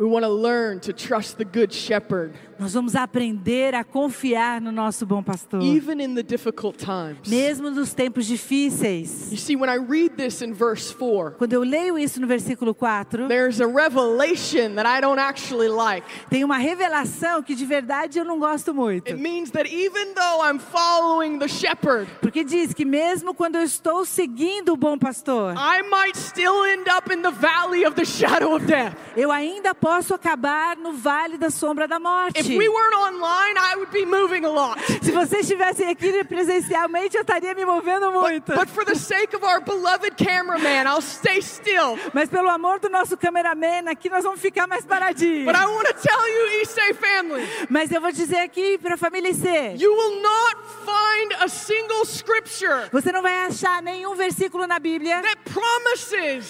We 0.00 0.06
want 0.06 0.24
to 0.24 0.30
learn 0.30 0.80
to 0.80 0.94
trust 0.94 1.36
the 1.36 1.44
good 1.44 1.74
shepherd 1.74 2.32
Nós 2.58 2.72
vamos 2.74 2.94
aprender 2.94 3.74
a 3.74 3.82
confiar 3.84 4.60
no 4.60 4.70
nosso 4.72 5.04
bom 5.06 5.22
pastor, 5.22 5.60
even 5.62 5.98
in 6.00 6.14
the 6.14 6.22
difficult 6.22 6.78
times. 6.78 7.26
mesmo 7.28 7.70
nos 7.70 7.92
tempos 7.94 8.26
difíceis. 8.26 9.30
You 9.30 9.36
see, 9.38 9.56
when 9.56 9.68
I 9.70 9.76
read 9.76 10.16
this 10.16 10.42
in 10.42 10.52
verse 10.54 10.90
4, 10.92 11.36
Quando 11.38 11.52
eu 11.54 11.62
leio 11.62 11.98
isso 11.98 12.18
no 12.20 12.26
versículo 12.26 12.74
4, 12.74 13.28
there's 13.28 13.60
a 13.60 13.66
revelation 13.66 14.74
that 14.76 14.86
I 14.86 15.00
don't 15.02 15.18
actually 15.20 15.68
like. 15.68 16.06
tem 16.30 16.44
uma 16.44 16.58
revelação 16.58 17.42
que 17.42 17.54
de 17.54 17.64
verdade 17.66 18.18
eu 18.18 18.24
não 18.24 18.38
gosto 18.38 18.72
muito. 18.74 19.08
It 19.08 19.20
means 19.20 19.50
that 19.52 19.70
even 19.70 20.14
though 20.14 20.42
I'm 20.42 20.58
following 20.58 21.38
the 21.38 21.48
shepherd, 21.48 22.10
Porque 22.22 22.42
diz 22.44 22.72
que 22.74 22.84
mesmo 22.86 23.34
quando 23.34 23.56
eu 23.56 23.62
estou 23.62 24.04
seguindo 24.06 24.72
o 24.72 24.76
bom 24.76 24.98
pastor, 24.98 25.54
I 25.56 25.82
might 25.82 26.16
still 26.18 26.64
end 26.64 26.88
up 26.90 27.10
in 27.12 27.20
the 27.22 27.30
valley 27.30 27.86
of 27.86 27.96
the 27.96 28.04
shadow 28.04 28.54
of 28.54 28.66
death. 28.66 28.94
eu 29.16 29.30
ainda 29.32 29.74
posso 29.74 29.89
acabar 30.14 30.76
no 30.76 30.92
vale 30.92 31.36
da 31.36 31.50
sombra 31.50 31.86
da 31.86 31.98
morte. 31.98 32.38
If 32.38 32.48
we 32.48 32.68
online, 32.68 33.56
I 33.56 33.76
would 33.76 33.92
be 33.92 34.04
moving 34.04 34.44
a 34.44 34.50
lot. 34.50 34.80
Se 35.02 35.10
vocês 35.10 35.42
estivessem 35.42 35.88
aqui 35.88 36.24
presencialmente, 36.24 37.16
eu 37.16 37.22
estaria 37.22 37.54
me 37.54 37.64
movendo 37.64 38.10
muito. 38.12 38.52
But 38.54 38.68
for 38.68 38.84
the 38.84 38.94
sake 38.94 39.34
of 39.34 39.44
our 39.44 39.60
beloved 39.60 40.16
cameraman, 40.16 40.86
I'll 40.86 41.02
stay 41.02 41.40
still. 41.42 41.98
Mas 42.12 42.28
pelo 42.28 42.48
amor 42.48 42.80
do 42.80 42.88
nosso 42.88 43.16
cameraman, 43.16 43.88
aqui 43.88 44.08
nós 44.08 44.24
vamos 44.24 44.40
ficar 44.40 44.66
mais 44.66 44.84
paradinhos. 44.84 45.44
But 45.44 45.56
I 45.56 45.66
want 45.66 45.88
to 45.88 45.94
tell 45.94 46.28
you, 46.28 46.50
family, 46.94 47.46
Mas 47.68 47.90
eu 47.90 48.00
vou 48.00 48.12
dizer 48.12 48.38
aqui 48.38 48.78
para 48.78 48.94
a 48.94 48.96
família 48.96 49.30
IC, 49.30 49.80
you 49.80 49.92
will 49.92 50.22
not 50.22 50.56
find 50.84 51.32
a 51.42 51.48
single 51.48 52.04
scripture 52.04 52.88
Você 52.92 53.12
não 53.12 53.22
vai 53.22 53.46
achar 53.46 53.82
nenhum 53.82 54.14
versículo 54.14 54.66
na 54.66 54.78
Bíblia 54.78 55.22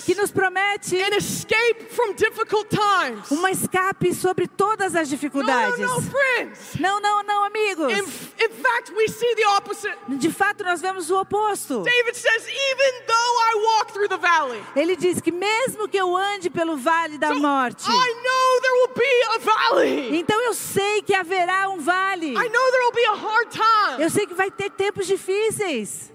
que 0.05 0.15
nos 0.15 0.31
promete 0.31 0.97
an 0.97 1.17
escape 1.17 1.85
from 1.91 2.15
difficult 2.15 2.69
times. 2.69 3.30
Uma 3.31 3.51
escape 3.51 4.13
sobre 4.15 4.47
todas 4.49 4.95
as 4.95 5.09
No, 5.09 5.11
no, 5.15 5.17
dificuldades. 5.17 5.79
no, 5.79 6.03
friends. 6.03 6.75
Não, 6.81 7.01
não, 7.01 7.23
não, 7.23 7.45
amigos. 7.45 7.93
In, 7.93 8.03
in 8.03 8.51
fact, 8.63 8.93
we 8.97 9.09
see 9.09 9.35
the 9.37 9.47
opposite. 9.57 9.97
De 10.09 10.31
fato, 10.31 10.65
nós 10.65 10.81
vemos 10.81 11.11
o 11.11 11.21
oposto. 11.21 11.83
David 11.83 12.17
says, 12.17 12.47
even 12.49 13.07
though 13.07 13.41
I 13.43 13.55
walk 13.79 13.93
through 13.93 14.09
the 14.09 14.19
valley, 14.19 14.61
Ele 14.75 14.97
diz 14.97 15.21
que 15.21 15.31
mesmo 15.31 15.89
que 15.89 15.97
eu 15.97 16.17
ande 16.17 16.51
pelo 16.51 16.77
vale 16.77 17.19
da 17.19 17.35
morte, 17.35 17.85
I 17.89 18.15
know 18.15 18.61
there 18.61 18.75
will 18.75 18.95
be 18.95 19.23
a 19.35 19.39
valley. 19.39 20.19
então 20.19 20.41
eu 20.43 20.55
sei 20.55 21.03
que 21.03 21.15
haverá 21.15 21.69
um 21.69 21.79
vale. 21.81 22.31
I 22.31 22.49
know 22.49 22.71
there 22.71 22.85
will 22.85 22.93
be 22.93 23.05
a 23.07 23.15
hard 23.15 23.49
time. 23.51 24.03
Eu 24.03 24.11
sei 24.11 24.27
que 24.27 24.35
vai 24.35 24.51
ter 24.51 24.71
tempos 24.71 25.07
difíceis. 25.07 26.11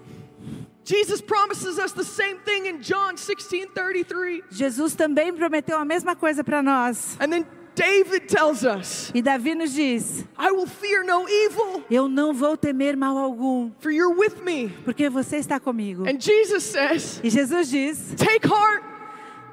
Jesus 0.86 1.20
promises 1.20 1.78
us 1.80 1.90
the 1.92 2.04
same 2.04 2.38
thing 2.44 2.66
in 2.66 2.80
John 2.80 3.16
16 3.16 3.66
33. 3.74 4.42
Jesus 4.52 4.94
também 4.94 5.32
prometeu 5.34 5.76
a 5.78 5.84
mesma 5.84 6.14
coisa 6.14 6.44
para 6.44 6.62
nós. 6.62 7.16
And 7.20 7.28
then 7.32 7.44
David 7.74 8.28
tells 8.28 8.64
us, 8.64 9.10
E 9.12 9.20
Davi 9.20 9.54
nos 9.56 9.74
diz: 9.74 10.24
I 10.38 10.52
will 10.52 10.68
fear 10.68 11.04
no 11.04 11.28
evil, 11.28 11.82
Eu 11.90 12.08
não 12.08 12.32
vou 12.32 12.56
temer 12.56 12.96
mal 12.96 13.18
algum, 13.18 13.72
for 13.80 13.90
you're 13.90 14.14
with 14.16 14.40
me. 14.44 14.68
porque 14.84 15.10
você 15.10 15.38
está 15.38 15.58
comigo. 15.58 16.04
And 16.08 16.20
Jesus 16.20 16.62
says, 16.62 17.20
E 17.24 17.30
Jesus 17.30 17.68
diz: 17.68 18.14
Take 18.16 18.46
heart, 18.46 18.84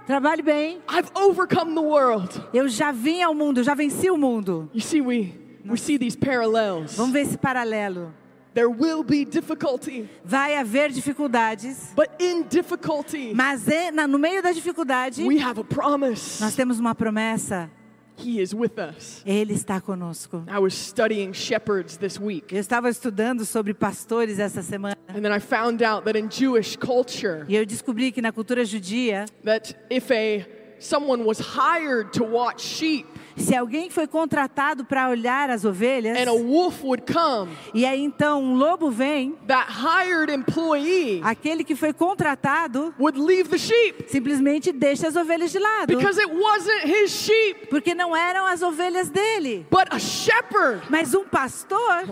Trabalhe 0.05 0.43
bem. 0.43 0.81
I've 0.87 1.09
overcome 1.15 1.73
the 1.73 1.81
world. 1.81 2.29
Eu 2.53 2.67
já 2.67 2.91
vim 2.91 3.23
ao 3.23 3.33
mundo, 3.33 3.63
já 3.63 3.73
venci 3.73 4.11
o 4.11 4.17
mundo. 4.17 4.69
You 4.71 4.81
see, 4.81 5.01
we, 5.01 5.33
we 5.65 5.77
see 5.77 5.97
these 5.97 6.15
parallels. 6.15 6.95
Vamos 6.95 7.11
ver 7.13 7.21
esse 7.21 7.37
paralelo. 7.37 8.13
There 8.53 8.69
will 8.69 9.03
be 9.03 9.25
difficulty, 9.25 10.07
Vai 10.23 10.53
haver 10.55 10.89
dificuldades, 10.89 11.91
but 11.95 12.09
in 12.19 12.43
difficulty, 12.43 13.33
mas 13.33 13.67
é- 13.67 13.91
na- 13.91 14.07
no 14.07 14.19
meio 14.19 14.41
da 14.43 14.51
dificuldade, 14.51 15.23
we 15.23 15.39
have 15.39 15.59
a 15.59 15.63
promise. 15.63 16.39
nós 16.41 16.55
temos 16.55 16.79
uma 16.79 16.93
promessa. 16.93 17.69
He 18.15 18.39
is 18.39 18.53
with 18.53 18.77
us. 18.77 19.23
Ele 19.25 19.53
está 19.55 19.81
conosco. 19.81 20.43
I 20.47 20.59
was 20.59 20.75
studying 20.75 21.33
shepherds 21.33 21.97
this 21.97 22.19
week, 22.19 22.53
Eu 22.53 22.59
estava 22.59 22.87
estudando 22.89 23.43
sobre 23.43 23.73
pastores 23.73 24.37
essa 24.37 24.61
semana 24.61 24.95
and 25.07 25.23
then 25.23 25.31
I 25.33 25.39
found 25.39 25.81
out 25.81 26.05
that 26.05 26.15
in 26.15 26.29
Jewish 26.29 26.75
culture, 26.77 27.43
e 27.49 27.55
eu 27.55 27.65
descobri 27.65 28.11
que 28.11 28.21
na 28.21 28.31
cultura 28.31 28.63
judia, 28.63 29.25
that 29.43 29.75
if 29.89 30.11
a 30.11 30.45
someone 30.79 31.23
was 31.25 31.39
hired 31.39 32.11
to 32.13 32.23
watch 32.23 32.61
sheep 32.61 33.07
se 33.37 33.55
alguém 33.55 33.89
foi 33.89 34.07
contratado 34.07 34.85
para 34.85 35.09
olhar 35.09 35.49
as 35.49 35.65
ovelhas, 35.65 36.17
and 36.17 36.29
a 36.29 36.33
wolf 36.33 36.83
would 36.83 37.03
come, 37.11 37.51
e 37.73 37.85
aí 37.85 38.01
então 38.01 38.41
um 38.43 38.55
lobo 38.55 38.89
vem, 38.91 39.35
that 39.47 39.67
hired 39.71 40.31
employee 40.31 41.21
aquele 41.23 41.63
que 41.63 41.75
foi 41.75 41.93
contratado 41.93 42.93
would 42.99 43.19
leave 43.19 43.49
the 43.49 43.57
sheep 43.57 44.05
simplesmente 44.07 44.71
deixa 44.71 45.07
as 45.07 45.15
ovelhas 45.15 45.51
de 45.51 45.59
lado, 45.59 45.87
because 45.95 46.19
it 46.19 46.31
wasn't 46.33 46.85
his 46.85 47.11
sheep, 47.11 47.67
porque 47.69 47.93
não 47.93 48.15
eram 48.15 48.45
as 48.45 48.61
ovelhas 48.61 49.09
dele. 49.09 49.65
but 49.69 49.87
a 49.91 49.99
shepherd. 49.99 50.81
Mas 50.89 51.13
um 51.13 51.25
pastor, 51.25 52.03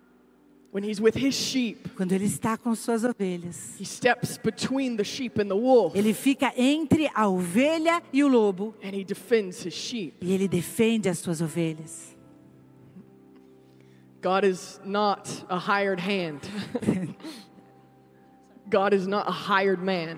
When 0.71 0.83
he's 0.83 1.01
with 1.01 1.15
his 1.17 1.33
sheep, 1.33 1.89
quando 1.95 2.11
ele 2.13 2.25
está 2.25 2.55
com 2.55 2.75
suas 2.75 3.03
ovelhas, 3.03 3.75
he 3.79 3.85
steps 3.85 4.37
between 4.37 4.97
the 4.97 5.03
sheep 5.03 5.39
and 5.41 5.49
the 5.49 5.55
wolf 5.55 5.95
ele 5.95 6.13
fica 6.13 6.53
entre 6.55 7.09
a 7.15 7.27
ovelha 7.27 8.03
e 8.13 8.23
o 8.23 8.27
lobo 8.27 8.75
and 8.83 8.95
he 8.95 9.03
defends 9.03 9.65
his 9.65 9.73
sheep. 9.73 10.13
e 10.21 10.31
ele 10.31 10.47
defende 10.47 11.09
as 11.09 11.17
suas 11.17 11.41
ovelhas. 11.41 12.15
God 14.21 14.43
is 14.43 14.79
not 14.85 15.27
a 15.49 15.57
hired 15.57 15.99
hand. 15.99 16.41
God 18.69 18.93
is 18.93 19.07
not 19.07 19.27
a 19.27 19.31
hired 19.31 19.81
man. 19.83 20.17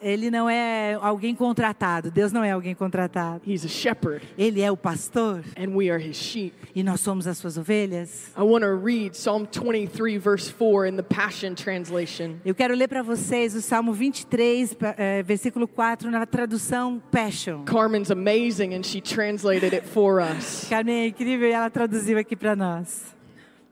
Ele 0.00 0.30
não 0.30 0.48
é 0.48 0.94
alguém 1.00 1.34
contratado. 1.34 2.10
Deus 2.10 2.32
não 2.32 2.42
é 2.42 2.50
alguém 2.52 2.74
contratado. 2.74 3.42
He's 3.46 3.64
a 3.64 3.68
shepherd 3.68 4.24
Ele 4.38 4.60
é 4.62 4.70
o 4.70 4.76
pastor 4.76 5.42
and 5.58 5.74
we 5.76 5.90
are 5.90 6.02
his 6.02 6.16
sheep. 6.16 6.54
e 6.74 6.82
nós 6.82 7.00
somos 7.00 7.26
as 7.26 7.36
suas 7.38 7.58
ovelhas. 7.58 8.32
I 8.36 8.42
want 8.42 8.62
to 8.62 8.74
read 8.74 9.12
Psalm 9.14 9.44
23 9.46 10.16
verse 10.18 10.50
4 10.50 10.86
in 10.88 10.96
the 10.96 11.02
Passion 11.02 11.54
translation. 11.54 12.36
Eu 12.44 12.54
quero 12.54 12.74
ler 12.74 12.88
para 12.88 13.02
vocês 13.02 13.54
o 13.54 13.60
Salmo 13.60 13.92
23, 13.92 14.74
pa- 14.74 14.94
eh, 14.96 15.22
versículo 15.22 15.68
4, 15.68 16.10
na 16.10 16.24
tradução 16.26 17.00
Passion. 17.10 17.64
Carmen's 17.64 18.10
amazing 18.10 18.74
and 18.74 18.82
she 18.84 19.00
translated 19.00 19.74
it 19.74 19.86
for 19.86 20.20
us. 20.20 20.66
Carmen 20.70 20.94
é 21.02 21.06
incrível 21.08 21.48
e 21.48 21.52
ela 21.52 21.68
traduziu 21.70 22.18
aqui 22.18 22.34
para 22.34 22.56
nós. 22.56 23.14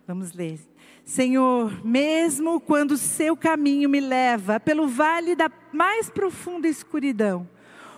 Vamos 0.07 0.33
ler. 0.33 0.59
Senhor, 1.05 1.85
mesmo 1.85 2.61
quando 2.61 2.93
o 2.93 2.99
seu 2.99 3.37
caminho 3.37 3.89
me 3.89 4.01
leva 4.01 4.61
pelo 4.61 4.87
vale 4.87 5.35
da 5.35 5.51
mais 5.73 6.09
profunda 6.09 6.69
escuridão, 6.69 7.49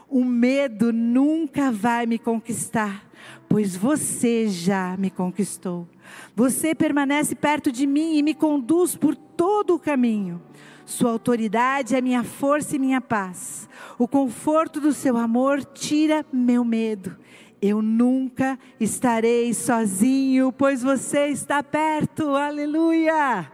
o 0.08 0.24
medo 0.24 0.92
nunca 0.92 1.72
vai 1.72 2.04
me 2.04 2.18
conquistar, 2.18 3.08
pois 3.48 3.74
você 3.74 4.46
já 4.46 4.96
me 4.98 5.10
conquistou. 5.10 5.88
Você 6.36 6.74
permanece 6.74 7.34
perto 7.34 7.72
de 7.72 7.86
mim 7.86 8.16
e 8.16 8.22
me 8.22 8.34
conduz 8.34 8.94
por 8.94 9.16
todo 9.16 9.74
o 9.74 9.78
caminho. 9.78 10.42
Sua 10.84 11.10
autoridade 11.10 11.94
é 11.94 12.00
minha 12.00 12.22
força 12.22 12.76
e 12.76 12.78
minha 12.78 13.00
paz. 13.00 13.68
O 13.98 14.06
conforto 14.06 14.80
do 14.80 14.92
seu 14.92 15.16
amor 15.16 15.64
tira 15.64 16.26
meu 16.32 16.64
medo. 16.64 17.16
Eu 17.62 17.80
nunca 17.80 18.58
estarei 18.80 19.54
sozinho, 19.54 20.50
pois 20.50 20.82
você 20.82 21.28
está 21.28 21.62
perto. 21.62 22.30
Aleluia! 22.34 23.48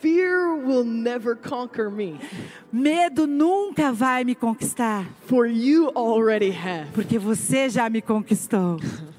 Fear 0.00 0.56
will 0.64 0.84
never 0.84 1.36
conquer 1.36 1.90
me, 1.90 2.18
Medo 2.72 3.26
nunca 3.26 3.92
vai 3.92 4.24
me 4.24 4.34
conquistar, 4.34 5.06
for 5.26 5.46
you 5.46 5.90
already 5.94 6.50
have. 6.50 6.90
porque 6.94 7.18
você 7.18 7.68
já 7.68 7.90
me 7.90 8.00
conquistou. 8.00 8.78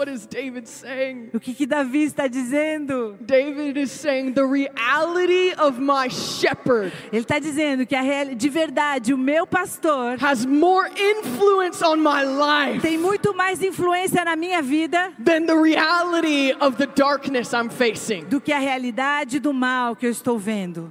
What 0.00 0.08
is 0.08 0.24
David 0.26 0.66
saying? 0.66 1.28
O 1.34 1.38
que 1.38 1.52
que 1.52 1.66
Davi 1.66 2.04
está 2.04 2.26
dizendo? 2.26 3.18
David 3.20 3.76
is 3.76 3.90
saying 3.90 4.32
the 4.32 4.46
reality 4.46 5.52
of 5.58 5.78
my 5.78 6.08
shepherd 6.08 6.90
Ele 7.12 7.20
está 7.22 7.38
dizendo 7.38 7.84
que 7.86 7.94
a 7.94 8.00
real- 8.00 8.34
de 8.34 8.48
verdade 8.48 9.12
o 9.12 9.18
meu 9.18 9.46
pastor 9.46 10.16
has 10.18 10.46
more 10.46 10.88
influence 10.96 11.82
on 11.84 11.96
my 11.98 12.22
life 12.24 12.80
tem 12.80 12.96
muito 12.96 13.34
mais 13.34 13.62
influência 13.62 14.24
na 14.24 14.36
minha 14.36 14.62
vida 14.62 15.12
than 15.22 15.44
the 15.44 15.54
reality 15.54 16.54
of 16.62 16.78
the 16.78 16.86
darkness 16.86 17.52
I'm 17.52 17.68
facing. 17.68 18.24
do 18.24 18.40
que 18.40 18.54
a 18.54 18.58
realidade 18.58 19.38
do 19.38 19.52
mal 19.52 19.94
que 19.94 20.06
eu 20.06 20.10
estou 20.10 20.38
vendo. 20.38 20.90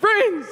Friends, 0.00 0.48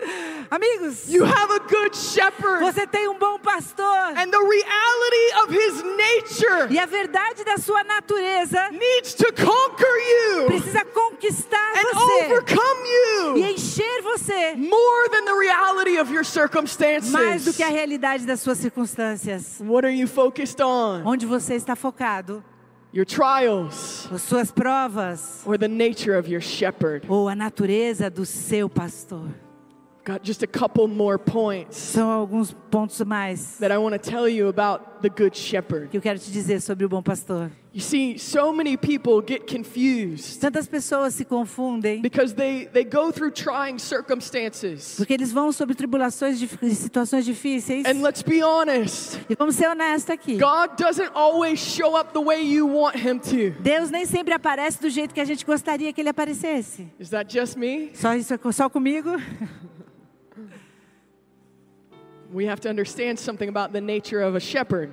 Amigos, 0.50 1.08
you 1.08 1.24
have 1.24 1.50
a 1.50 1.58
good 1.60 1.94
shepherd, 1.96 2.60
você 2.60 2.86
tem 2.86 3.08
um 3.08 3.18
bom 3.18 3.38
pastor 3.38 3.84
and 4.16 4.30
the 4.30 4.38
reality 4.38 5.42
of 5.42 5.52
his 5.52 5.82
nature 5.82 6.72
e 6.72 6.78
a 6.78 6.86
verdade 6.86 7.42
da 7.44 7.56
sua 7.58 7.82
natureza 7.82 8.70
needs 8.70 9.14
to 9.14 9.26
conquer 9.32 9.86
you 9.86 10.46
precisa 10.46 10.84
conquistar 10.84 11.72
and 11.76 11.82
você 11.92 12.26
overcome 12.26 12.86
e 12.86 13.40
you 13.40 13.46
encher 13.46 14.02
você 14.02 14.54
more 14.56 15.08
than 15.10 15.24
the 15.24 15.34
reality 15.34 15.98
of 15.98 16.12
your 16.12 16.22
mais 16.22 16.28
do 16.28 17.52
circumstances. 17.52 17.56
que 17.56 17.62
a 17.64 17.68
realidade 17.68 18.24
das 18.24 18.40
suas 18.40 18.58
circunstâncias. 18.58 19.60
What 19.60 19.84
are 19.84 19.94
you 19.94 20.06
focused 20.06 20.60
on? 20.62 21.02
Onde 21.04 21.26
você 21.26 21.54
está 21.54 21.74
focado? 21.74 22.44
Your 22.92 23.04
trials 23.04 24.08
As 24.12 24.22
suas 24.22 24.52
provas 24.52 25.42
or 25.44 25.58
the 25.58 25.68
nature 25.68 26.16
of 26.16 26.30
your 26.30 26.40
shepherd? 26.40 27.04
ou 27.08 27.28
a 27.28 27.34
natureza 27.34 28.08
do 28.08 28.24
seu 28.24 28.68
pastor? 28.70 29.28
Got 30.06 30.22
just 30.22 30.44
a 30.44 30.46
couple 30.46 30.86
more 30.86 31.18
points 31.18 31.76
São 31.76 32.08
alguns 32.08 32.52
pontos 32.70 33.00
mais 33.00 33.58
that 33.58 33.72
I 33.74 33.78
want 33.78 33.92
to 33.92 33.98
tell 33.98 34.28
you 34.28 34.46
about 34.48 35.02
the 35.02 35.08
good 35.08 35.36
shepherd. 35.36 35.88
que 35.88 35.96
eu 35.96 36.00
quero 36.00 36.16
te 36.16 36.30
dizer 36.30 36.60
sobre 36.60 36.84
o 36.84 36.88
bom 36.88 37.02
pastor. 37.02 37.50
You 37.74 37.80
see, 37.80 38.16
so 38.16 38.52
many 38.52 38.76
people 38.76 39.20
get 39.20 39.48
confused 39.52 40.40
Tantas 40.40 40.68
pessoas 40.68 41.12
se 41.12 41.24
confundem 41.24 42.00
because 42.00 42.32
they, 42.32 42.66
they 42.66 42.84
go 42.84 43.10
through 43.10 43.32
trying 43.32 43.80
circumstances. 43.80 44.94
porque 44.96 45.12
eles 45.12 45.32
vão 45.32 45.50
sobre 45.50 45.74
tribulações 45.74 46.38
de 46.38 46.46
situações 46.76 47.24
difíceis. 47.24 47.84
And 47.84 48.00
let's 48.00 48.22
be 48.22 48.44
honest, 48.44 49.18
E 49.28 49.34
vamos 49.34 49.56
ser 49.56 49.68
honestos 49.68 50.10
aqui. 50.10 50.38
God 50.38 50.76
doesn't 50.78 51.10
always 51.14 51.58
show 51.58 51.98
up 51.98 52.12
the 52.12 52.22
way 52.24 52.44
you 52.44 52.68
want 52.68 52.94
Him 52.94 53.18
to. 53.18 53.60
Deus 53.60 53.90
nem 53.90 54.06
sempre 54.06 54.32
aparece 54.32 54.80
do 54.80 54.88
jeito 54.88 55.12
que 55.12 55.20
a 55.20 55.24
gente 55.24 55.44
gostaria 55.44 55.92
que 55.92 56.00
ele 56.00 56.10
aparecesse. 56.10 56.86
Is 57.00 57.10
that 57.10 57.28
just 57.36 57.56
me? 57.56 57.90
Só 57.92 58.14
isso 58.14 58.32
só 58.52 58.70
comigo? 58.70 59.10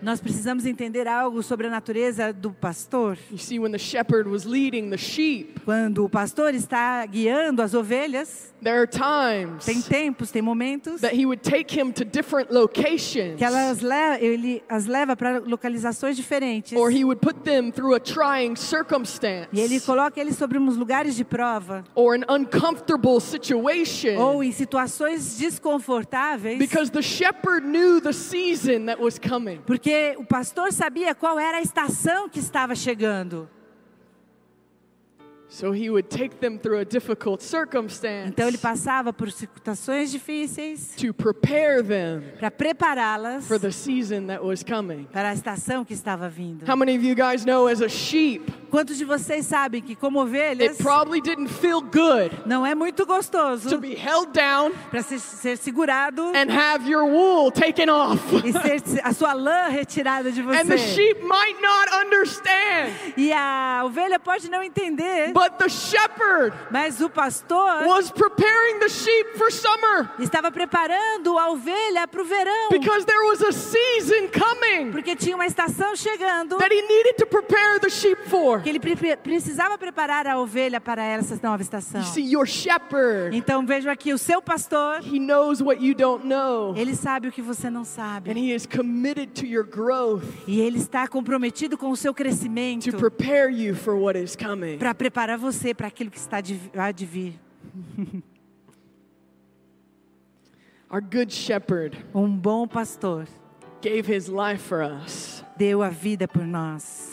Nós 0.02 0.20
precisamos 0.22 0.66
entender 0.66 1.08
algo 1.08 1.44
sobre 1.44 1.68
a 1.68 1.70
natureza 1.70 2.32
do 2.32 2.52
pastor. 2.52 3.18
You 3.32 3.38
see, 3.38 3.60
when 3.60 3.72
the 3.72 3.78
shepherd 3.78 4.30
was 4.30 4.46
leading 4.46 4.90
the 4.90 4.98
sheep, 4.98 5.60
Quando 5.66 6.06
o 6.06 6.10
pastor 6.10 6.54
está 6.54 7.06
guiando 7.06 7.62
as 7.62 7.74
ovelhas, 7.74 8.54
there 8.62 8.78
are 8.78 8.88
times 8.88 9.66
tem 9.66 9.82
tempos, 9.82 10.32
tem 10.32 10.42
momentos 10.42 11.02
that 11.02 11.14
he 11.16 11.26
would 11.26 11.42
take 11.42 11.78
him 11.78 11.92
to 11.92 12.06
different 12.06 12.52
locations, 12.54 13.38
que 13.38 13.44
elas 13.44 13.82
le- 13.82 14.18
ele 14.22 14.64
as 14.70 14.86
leva 14.86 15.16
para 15.16 15.40
localizações 15.40 16.16
diferentes. 16.16 16.78
or 16.78 16.90
he 16.92 17.04
would 17.04 17.20
put 17.22 17.42
them 17.44 17.72
through 17.72 17.94
a 17.96 18.00
trying 18.00 18.56
circumstance, 18.56 19.48
E 19.52 19.60
ele 19.60 19.80
coloca 19.82 20.20
eles 20.20 20.38
sobre 20.38 20.58
uns 20.58 20.78
lugares 20.78 21.16
de 21.16 21.24
prova 21.26 21.84
or 21.96 22.16
an 22.16 22.24
uncomfortable 22.34 23.20
situation. 23.20 24.18
ou 24.18 24.44
em 24.44 24.52
situações 24.52 25.38
desconfortáveis, 25.38 26.58
Because 26.58 26.90
the 26.92 27.02
shepherd 27.02 27.33
knew 27.62 28.00
the 28.02 28.14
season 28.14 28.86
that 28.86 29.02
was 29.02 29.18
coming. 29.20 29.60
porque 29.66 30.16
o 30.18 30.24
pastor 30.26 30.72
sabia 30.72 31.14
qual 31.16 31.40
era 31.40 31.58
a 31.58 31.62
estação 31.62 32.30
que 32.30 32.40
estava 32.40 32.76
chegando. 32.76 33.48
So 35.50 35.72
he 35.72 35.88
would 35.92 36.10
take 36.10 36.38
them 36.40 36.58
through 36.58 36.80
a 36.80 36.84
difficult 36.86 37.44
circumstance 37.44 38.28
Então 38.30 38.48
ele 38.48 38.58
passava 38.58 39.14
por 39.14 39.32
situações 39.32 40.10
difíceis 40.12 40.96
to 40.98 41.14
prepare 41.14 41.84
them 41.84 42.24
para 42.40 42.50
prepará-las 42.50 43.46
for 43.48 43.60
the 43.60 43.70
season 43.72 44.26
that 44.26 44.44
was 44.44 44.64
coming. 44.64 45.04
para 45.14 45.30
a 45.30 45.34
estação 45.34 45.86
que 45.86 45.94
estava 45.94 46.28
vindo. 46.28 46.64
How 46.68 46.76
many 46.76 46.96
of 46.98 47.04
you 47.06 47.14
guys 47.14 47.46
know 47.46 47.68
as 47.68 47.82
a 47.84 47.88
sheep, 47.90 48.52
Quantos 48.74 48.98
de 48.98 49.06
vocês 49.06 49.46
sabem 49.46 49.84
que 49.84 49.96
como 49.96 50.20
ovelhas 50.20 50.72
it 50.72 50.82
probably 50.82 51.22
didn't 51.22 51.48
feel 51.48 51.80
good 51.80 52.36
não 52.44 52.66
é 52.66 52.74
muito 52.74 53.06
gostoso 53.06 53.70
to 53.70 53.78
be 53.78 53.94
held 53.94 54.32
down 54.34 54.72
para 54.90 55.04
ser, 55.04 55.20
ser 55.20 55.58
segurado 55.58 56.24
and 56.36 56.52
have 56.52 56.90
your 56.90 57.04
wool 57.04 57.52
taken 57.52 57.88
off? 57.88 58.20
e 58.44 58.52
ser 58.52 58.82
a 59.04 59.14
sua 59.14 59.34
lã 59.34 59.68
retirada 59.68 60.32
de 60.32 60.42
And 60.42 60.66
the 60.66 60.76
você? 60.76 60.96
sheep 60.96 61.22
might 61.22 61.62
not 61.62 62.04
understand, 62.04 63.14
E 63.16 63.32
a 63.32 63.84
ovelha 63.86 64.20
pode 64.20 64.50
não 64.50 64.64
entender, 64.64 65.34
but 65.34 65.52
the 65.60 65.70
shepherd 65.70 66.58
mas 66.72 67.00
o 67.00 67.12
pastor 67.12 67.86
was 67.86 68.10
preparing 68.10 68.80
the 68.80 68.90
sheep 68.90 69.38
for 69.38 69.52
summer 69.52 70.10
estava 70.18 70.52
preparando 70.52 71.38
a 71.38 71.52
ovelha 71.52 72.08
para 72.08 72.24
o 72.24 72.26
verão, 72.26 72.70
because 72.72 73.06
there 73.06 73.24
was 73.28 73.40
a 73.44 73.52
season 73.52 74.30
coming 74.30 74.92
porque 74.92 75.16
tinha 75.16 75.36
uma 75.36 75.46
estação 75.46 75.96
chegando 75.96 76.58
that 76.58 76.74
he 76.74 76.82
needed 76.82 77.18
to 77.20 77.28
prepare 77.28 77.80
the 77.80 77.92
sheep 77.92 78.18
for. 78.28 78.63
Que 78.64 78.70
ele 78.70 78.80
pre- 78.80 79.18
precisava 79.18 79.78
preparar 79.78 80.26
a 80.26 80.40
ovelha 80.40 80.80
para 80.80 81.04
essa 81.04 81.38
nova 81.44 81.62
estação. 81.62 82.02
You 82.02 82.08
see, 82.08 82.34
your 82.34 82.46
shepherd, 82.48 83.36
Então 83.36 83.66
vejo 83.66 83.90
aqui 83.90 84.14
o 84.14 84.18
seu 84.18 84.42
pastor, 84.42 85.02
he 85.06 85.20
knows 85.20 85.62
what 85.62 85.84
you 85.86 85.94
don't 85.94 86.26
know, 86.26 86.74
ele 86.76 86.96
sabe 86.96 87.28
o 87.28 87.32
que 87.32 87.42
você 87.42 87.70
não 87.70 87.82
and 87.82 87.86
sabe. 87.86 88.32
he 88.32 88.54
is 88.54 88.66
committed 88.66 89.32
to 89.34 89.46
your 89.46 89.66
growth 89.66 90.24
E 90.48 90.62
ele 90.62 90.78
está 90.80 91.08
comprometido 91.08 91.78
com 91.78 91.90
o 91.92 91.96
seu 91.98 92.14
crescimento 92.14 92.90
para 94.80 94.96
preparar 94.96 95.38
você 95.38 95.74
para 95.74 95.88
aquilo 95.88 96.10
que 96.10 96.18
está 96.18 96.40
de, 96.42 96.60
há 96.76 96.92
de 96.92 97.06
vir. 97.06 97.40
Our 100.92 101.02
good 101.02 101.34
shepherd 101.34 101.98
Um 102.14 102.28
bom 102.38 102.68
pastor 102.68 103.26
gave 103.82 104.08
his 104.08 104.28
life 104.28 104.62
for 104.62 104.82
us. 104.84 105.44
deu 105.58 105.82
a 105.82 105.90
vida 105.90 106.28
por 106.28 106.46
nós. 106.46 107.13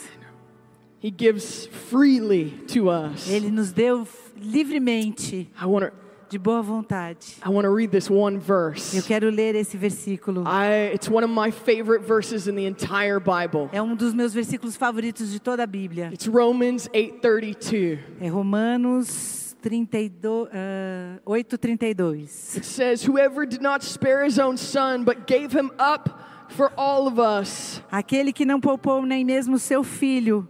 He 1.01 1.09
gives 1.09 1.65
freely 1.89 2.51
to 2.67 2.89
us. 2.89 3.27
Ele 3.29 3.49
nos 3.49 3.71
deu 3.71 4.07
livremente, 4.37 5.49
I 5.59 5.65
want 5.65 5.85
to 5.85 5.91
de 6.29 6.37
boa 6.39 6.61
vontade. 6.61 7.35
I 7.43 7.49
want 7.49 7.65
to 7.65 7.69
read 7.69 7.91
this 7.91 8.09
one 8.09 8.35
Eu 8.35 8.41
verse. 8.41 9.01
quero 9.05 9.29
ler 9.29 9.53
esse 9.53 9.75
versículo. 9.75 10.45
I 10.47 10.93
it's 10.93 11.09
one 11.09 11.25
of 11.25 11.29
my 11.29 11.51
favorite 11.51 12.05
verses 12.05 12.47
in 12.47 12.55
the 12.55 12.65
entire 12.65 13.19
Bible. 13.19 13.69
É 13.73 13.81
um 13.81 13.95
dos 13.95 14.13
meus 14.13 14.33
versículos 14.33 14.77
favoritos 14.77 15.31
de 15.31 15.39
toda 15.41 15.63
a 15.63 15.67
Bíblia. 15.67 16.09
It's 16.13 16.27
Romans 16.27 16.87
8:32. 16.93 17.99
É 18.21 18.29
Romanos 18.29 19.57
32, 19.61 20.47
ah, 20.53 21.19
8:32. 21.25 22.55
It 22.55 22.65
says, 22.65 23.03
"Whoever 23.05 23.45
did 23.45 23.61
not 23.61 23.83
spare 23.83 24.25
his 24.25 24.39
own 24.39 24.55
son, 24.55 25.03
but 25.03 25.27
gave 25.27 25.51
him 25.53 25.71
up 25.77 26.09
for 26.49 26.71
all 26.77 27.07
of 27.07 27.19
us, 27.19 27.81
Aquele 27.91 28.31
que 28.31 28.45
não 28.45 28.59
poupou 28.61 29.05
nem 29.05 29.25
mesmo 29.25 29.57
seu 29.59 29.83
filho 29.83 30.47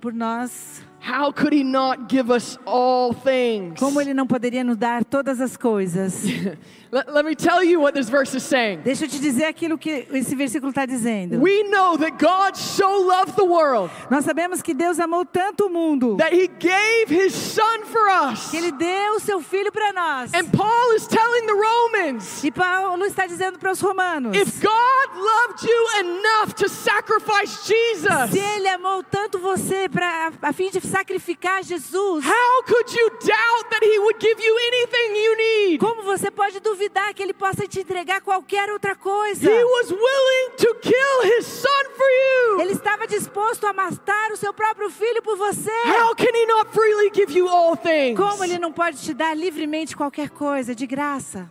por 0.00 0.14
nós, 0.14 0.86
how 1.02 1.32
could 1.32 1.52
he 1.54 1.64
not 1.64 2.08
give 2.08 2.30
us 2.32 2.58
all 2.64 3.12
things?" 3.12 3.78
como 3.78 4.00
ele 4.00 4.14
não 4.14 4.26
poderia 4.26 4.62
nos 4.64 4.76
dar 4.76 5.04
todas 5.04 5.40
as 5.40 5.56
coisas? 5.56 6.24
Let, 6.92 7.08
let 7.10 7.24
me 7.24 7.34
tell 7.34 7.64
you 7.64 7.80
what 7.80 7.94
this 7.94 8.10
verse 8.10 8.34
is 8.36 8.42
saying. 8.42 8.82
Deixa 8.84 9.06
eu 9.06 9.08
te 9.08 9.18
dizer 9.18 9.46
aquilo 9.46 9.78
que 9.78 10.06
esse 10.12 10.34
versículo 10.36 10.68
está 10.68 10.84
dizendo. 10.84 11.40
We 11.40 11.62
know 11.70 11.96
that 11.96 12.18
God 12.18 12.54
so 12.54 12.86
loved 13.06 13.34
the 13.34 13.46
world 13.46 13.90
Nós 14.10 14.26
sabemos 14.26 14.60
que 14.60 14.74
Deus 14.74 15.00
amou 15.00 15.24
tanto 15.24 15.68
o 15.68 15.70
mundo 15.70 16.18
that 16.18 16.34
he 16.34 16.48
gave 16.48 17.08
his 17.08 17.32
son 17.32 17.86
for 17.86 18.10
us. 18.30 18.50
que 18.50 18.58
Ele 18.58 18.72
deu 18.72 19.14
o 19.16 19.20
seu 19.20 19.40
filho 19.40 19.72
para 19.72 19.90
nós. 19.94 20.34
And 20.34 20.50
Paul 20.50 20.94
is 20.94 21.06
telling 21.06 21.46
the 21.46 21.54
Romans, 21.54 22.44
E 22.44 22.50
Paulo 22.50 23.02
está 23.06 23.26
dizendo 23.26 23.58
para 23.58 23.72
os 23.72 23.80
romanos: 23.80 24.36
if 24.36 24.60
God 24.60 25.16
loved 25.16 25.64
you 25.66 25.88
enough 26.00 26.52
to 26.56 26.68
sacrifice 26.68 27.64
se 27.64 27.72
Jesus, 27.72 28.34
Ele 28.34 28.68
amou 28.68 29.02
tanto 29.02 29.38
você 29.38 29.88
para 29.88 30.28
a, 30.42 30.48
a 30.50 30.52
fim 30.52 30.68
de 30.70 30.78
sacrificar 30.92 31.62
Jesus, 31.64 32.24
how 32.24 32.62
could 32.64 32.92
you 32.92 33.10
doubt 33.10 33.70
that 33.70 33.82
he 33.82 33.98
would 33.98 34.18
give 34.20 34.38
you 34.38 34.58
anything 34.58 35.16
you 35.16 35.36
need? 35.36 35.78
como 35.78 36.02
você 36.02 36.30
pode 36.30 36.60
duvidar 36.60 37.14
que 37.14 37.22
Ele 37.22 37.32
possa 37.32 37.66
te 37.66 37.80
entregar 37.80 38.20
qualquer 38.20 38.70
outra 38.70 38.94
coisa? 38.94 39.50
He 39.50 39.64
was 39.64 39.90
willing 39.90 40.56
to 40.58 40.74
kill 40.80 41.22
his 41.24 41.46
son 41.46 41.84
for 41.96 42.06
you. 42.06 42.60
Ele 42.60 42.72
estava 42.72 43.06
disposto 43.06 43.66
a 43.66 43.72
matar 43.72 44.30
o 44.32 44.36
seu 44.36 44.52
próprio 44.52 44.90
filho 44.90 45.22
por 45.22 45.36
você. 45.36 45.70
How 45.86 46.14
can 46.14 46.34
he 46.34 46.46
not 46.46 46.70
freely 46.72 47.10
give 47.14 47.32
you 47.32 47.48
all 47.48 47.76
things? 47.76 48.16
Como 48.16 48.44
Ele 48.44 48.58
não 48.58 48.72
pode 48.72 48.98
te 48.98 49.14
dar 49.14 49.34
livremente 49.34 49.96
qualquer 49.96 50.30
coisa, 50.30 50.74
de 50.74 50.86
graça? 50.86 51.50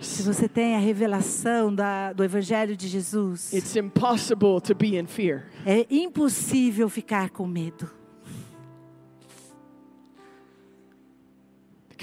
Se 0.00 0.22
Jesus, 0.22 0.26
você 0.26 0.48
tem 0.48 0.76
a 0.76 0.78
revelação 0.78 1.74
da, 1.74 2.12
do 2.12 2.22
Evangelho 2.22 2.76
de 2.76 2.88
Jesus, 2.88 3.52
it's 3.52 3.76
impossible 3.76 4.60
to 4.60 4.74
be 4.74 4.96
in 4.98 5.06
fear. 5.06 5.44
é 5.64 5.86
impossível 5.90 6.88
ficar 6.88 7.30
com 7.30 7.46
medo. 7.46 8.03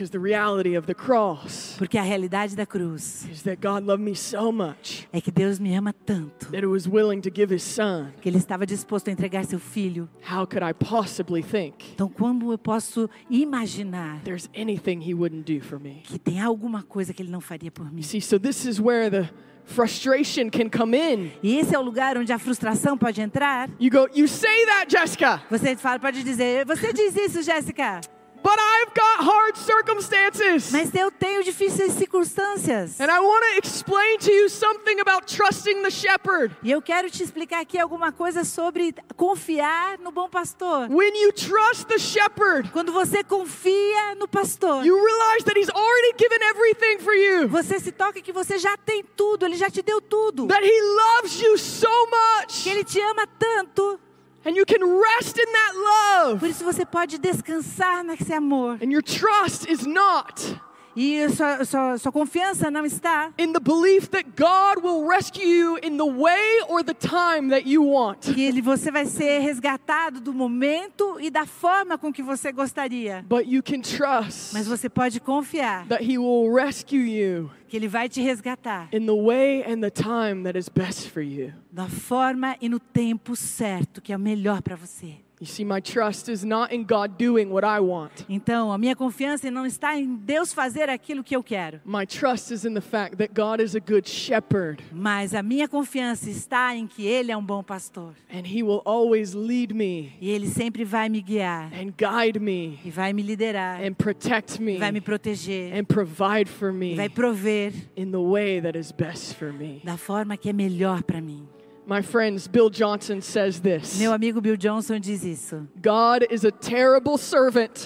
Because 0.01 0.09
the 0.09 0.19
reality 0.19 0.73
of 0.73 0.87
the 0.87 0.95
cross 0.95 1.75
Porque 1.77 1.95
a 1.95 2.01
realidade 2.01 2.55
da 2.55 2.65
cruz 2.65 3.23
is 3.31 3.43
that 3.43 3.61
God 3.61 3.85
loved 3.85 4.01
me 4.03 4.15
so 4.15 4.51
much 4.51 5.07
é 5.13 5.21
que 5.21 5.31
Deus 5.31 5.59
me 5.59 5.75
ama 5.75 5.93
tanto 5.93 6.49
that 6.51 6.63
He 6.63 6.65
was 6.65 6.87
willing 6.87 7.21
to 7.21 7.29
give 7.29 7.53
His 7.53 7.61
Son. 7.61 8.11
que 8.19 8.27
Ele 8.27 8.39
estava 8.39 8.65
disposto 8.65 9.09
a 9.09 9.11
entregar 9.11 9.45
seu 9.45 9.59
filho. 9.59 10.09
How 10.27 10.47
could 10.47 10.63
I 10.63 10.73
possibly 10.73 11.43
think 11.43 11.91
Então, 11.93 12.09
como 12.09 12.51
eu 12.51 12.57
posso 12.57 13.07
imaginar 13.29 14.21
there's 14.23 14.49
anything 14.55 15.01
He 15.07 15.13
wouldn't 15.13 15.43
do 15.45 15.63
for 15.63 15.79
me? 15.79 16.01
que 16.03 16.17
tem 16.17 16.41
alguma 16.41 16.81
coisa 16.81 17.13
que 17.13 17.21
Ele 17.21 17.29
não 17.31 17.39
faria 17.41 17.69
por 17.69 17.85
mim? 17.91 17.97
You 18.01 18.03
see, 18.03 18.21
so 18.21 18.39
this 18.39 18.65
is 18.65 18.79
where 18.81 19.07
the 19.11 19.29
frustration 19.65 20.49
can 20.49 20.67
come 20.67 20.97
in. 20.97 21.31
E 21.43 21.57
esse 21.59 21.75
é 21.75 21.77
o 21.77 21.83
lugar 21.83 22.17
onde 22.17 22.33
a 22.33 22.39
frustração 22.39 22.97
pode 22.97 23.21
entrar. 23.21 23.69
You 23.79 23.91
go, 23.91 24.07
You 24.15 24.27
say 24.27 24.65
that, 24.65 24.91
Jessica, 24.91 25.43
Você 25.51 25.75
fala, 25.75 25.99
pode 25.99 26.23
dizer, 26.23 26.65
você 26.65 26.91
diz 26.91 27.15
isso, 27.15 27.43
Jéssica, 27.43 28.01
but 28.43 28.58
I've 28.60 28.93
got 28.93 29.23
hard 29.25 29.58
circumstances. 29.58 30.71
mas 30.71 30.93
eu 30.95 31.12
tenho 31.12 31.43
difíceis 31.43 31.93
circunstâncias. 31.93 32.99
And 32.99 33.10
I 33.12 33.19
want 33.19 33.43
to 33.51 33.58
explain 33.58 34.17
to 34.19 34.32
you 34.32 34.49
something 34.49 34.99
about 34.99 35.25
trusting 35.27 35.82
the 35.84 35.89
shepherd. 35.91 36.56
E 36.63 36.71
eu 36.71 36.82
quero 36.82 37.10
te 37.10 37.23
explicar 37.23 37.62
aqui 37.62 37.77
alguma 37.80 38.12
coisa 38.12 38.43
sobre 38.43 38.93
confiar 39.15 39.97
no 39.99 40.12
bom 40.12 40.30
pastor. 40.30 40.88
When 40.89 41.15
you 41.15 41.32
trust 41.32 41.88
the 41.88 41.97
shepherd, 41.99 42.69
Quando 42.71 42.91
você 42.91 43.23
confia 43.23 44.15
no 44.15 44.27
pastor, 44.27 44.84
you 44.86 44.95
realize 44.95 45.43
that 45.45 45.58
He's 45.58 45.69
already 45.69 46.13
given 46.17 46.39
everything 46.43 46.99
for 47.04 47.13
you, 47.13 47.47
você 47.47 47.80
se 47.80 47.91
toca 47.91 48.21
que 48.21 48.32
você 48.32 48.58
já 48.58 48.75
tem 48.77 49.04
tudo, 49.15 49.45
ele 49.45 49.56
já 49.56 49.69
te 49.69 49.82
deu 49.82 50.01
tudo. 50.01 50.47
that 50.47 50.63
He 50.63 50.82
loves 50.82 51.41
you 51.41 51.58
so 51.58 51.89
much, 52.08 52.63
Que 52.63 52.69
ele 52.69 52.84
te 52.84 52.99
ama 52.99 53.25
tanto. 53.39 53.99
And 54.45 54.56
you 54.56 54.65
can 54.65 54.82
rest 54.84 55.38
in 55.38 55.45
that 55.51 55.73
love. 55.75 56.39
Por 56.39 56.49
isso 56.49 56.63
você 56.63 56.86
pode 56.86 57.17
descansar 57.17 58.04
nesse 58.04 58.34
amor. 58.34 58.77
And 58.82 58.91
your 58.91 59.01
trust 59.01 59.69
is 59.69 59.86
not 59.86 60.60
E 60.95 61.30
sua, 61.30 61.63
sua, 61.65 61.97
sua 61.97 62.12
confiança 62.12 62.69
não 62.69 62.86
está 62.86 63.32
in 63.38 63.54
the 63.54 63.60
belief 63.60 64.10
that 64.10 64.25
God 64.36 64.84
will 64.84 65.08
rescue 65.08 65.43
you 65.45 65.77
in 65.82 65.97
the 65.97 66.04
way 66.04 66.62
or 66.67 66.84
the 66.84 66.93
time 66.93 67.49
that 67.49 67.67
you 67.67 67.84
want, 67.84 68.19
que 68.34 68.41
ele, 68.43 68.62
você 68.62 68.91
vai 68.91 69.06
ser 69.06 69.39
resgatado 69.39 70.19
do 70.19 70.34
momento 70.34 71.17
e 71.19 71.30
da 71.30 71.45
forma 71.45 71.97
com 71.97 72.12
que 72.12 72.21
você 72.21 72.51
gostaria. 72.51 73.23
but 73.27 73.47
you 73.47 73.63
can 73.63 73.80
trust 73.82 74.54
Mas 74.54 74.67
você 74.67 74.89
pode 74.89 75.19
confiar 75.21 75.88
that 75.88 76.04
He 76.04 76.17
will 76.17 76.54
rescue 76.54 76.99
you 77.08 77.49
que 77.69 77.77
ele 77.77 77.88
vai 77.88 78.10
te 78.10 78.21
resgatar 78.21 78.89
in 78.91 79.06
the 79.06 79.13
way 79.13 79.63
and 79.63 79.80
the 79.80 79.89
time 79.89 80.43
that 80.43 80.58
is 80.58 80.67
best 80.67 81.10
for 81.10 81.21
you. 81.21 81.54
da 81.71 81.88
forma 81.88 82.58
e 82.60 82.67
no 82.67 82.80
tempo 82.80 83.34
certo, 83.36 84.01
que 84.01 84.12
é 84.12 84.15
o 84.17 84.19
melhor 84.19 84.62
para 84.62 84.75
você. 84.75 85.15
You 85.41 85.47
see, 85.47 85.65
my 85.65 85.82
trust 85.82 86.30
is 86.30 86.43
not 86.45 86.71
in 86.71 86.84
God 86.84 87.17
doing 87.17 87.49
what 87.49 87.65
I 87.65 87.80
want. 87.80 88.12
Então, 88.30 88.71
a 88.71 88.77
minha 88.77 88.95
confiança 88.95 89.49
não 89.49 89.65
está 89.65 89.97
em 89.97 90.15
Deus 90.15 90.54
fazer 90.54 90.88
aquilo 90.88 91.23
que 91.23 91.36
eu 91.36 91.41
quero, 91.41 91.82
My 91.84 92.06
trust 92.06 92.54
is 92.54 92.63
in 92.63 92.75
the 92.75 92.82
fact 92.82 93.17
that 93.17 93.34
God 93.34 93.60
is 93.60 93.75
a 93.75 93.80
good 93.80 94.08
shepherd 94.08 94.84
mas 94.91 95.34
a 95.34 95.41
minha 95.41 95.67
confiança 95.67 96.30
está 96.30 96.75
em 96.75 96.86
que 96.86 97.08
Ele 97.08 97.32
é 97.32 97.36
um 97.38 97.43
bom 97.43 97.63
pastor. 97.63 98.13
and 98.32 98.45
He 98.45 98.62
will 98.62 98.84
always 98.86 99.34
lead 99.34 99.73
me 99.73 100.13
E 100.21 100.30
Ele 100.30 100.47
sempre 100.47 100.86
vai 100.86 101.10
me 101.10 101.21
guiar, 101.23 101.71
and 101.73 101.91
guide 101.97 102.39
me 102.39 102.80
e 102.86 102.91
vai 102.91 103.12
me 103.12 103.23
liderar, 103.23 103.82
and 103.84 103.95
protect 103.95 104.62
me 104.62 104.77
vai 104.77 104.91
me 104.91 105.01
proteger, 105.01 105.73
and 105.73 105.86
provide 105.86 106.47
for 106.47 106.69
e 106.69 106.73
me 106.73 106.95
vai 106.95 107.10
prover 107.10 107.73
in 107.97 108.12
the 108.12 108.19
way 108.19 108.62
that 108.62 108.77
is 108.77 108.91
best 108.91 109.34
for 109.34 109.51
me. 109.51 109.82
da 109.84 109.97
forma 109.97 110.38
que 110.38 110.49
é 110.49 110.54
melhor 110.54 111.01
para 111.01 111.19
mim. 111.19 111.47
My 111.91 112.01
friends, 112.01 112.47
Bill 112.47 112.69
Johnson 112.69 113.19
says 113.19 113.60
this 113.60 113.99
Meu 113.99 114.13
amigo 114.13 114.39
Bill 114.39 114.56
Johnson 114.56 114.97
diz 114.97 115.25
isso. 115.25 115.67
God 115.82 116.25
is 116.32 116.45
a 116.45 116.51
terrible 116.51 117.17
servant, 117.17 117.77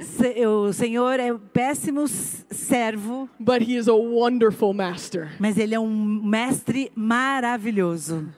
Se- 0.00 0.46
O 0.46 0.72
Senhor 0.72 1.20
é 1.20 1.30
um 1.30 1.38
péssimo 1.38 2.08
servo, 2.08 3.28
but 3.38 3.60
He 3.60 3.76
is 3.76 3.86
a 3.86 3.94
wonderful 3.94 4.72
master. 4.72 5.28
mas 5.38 5.58
Ele 5.58 5.74
é 5.74 5.78
um 5.78 5.94
mestre 6.24 6.90
maravilhoso. 6.94 8.32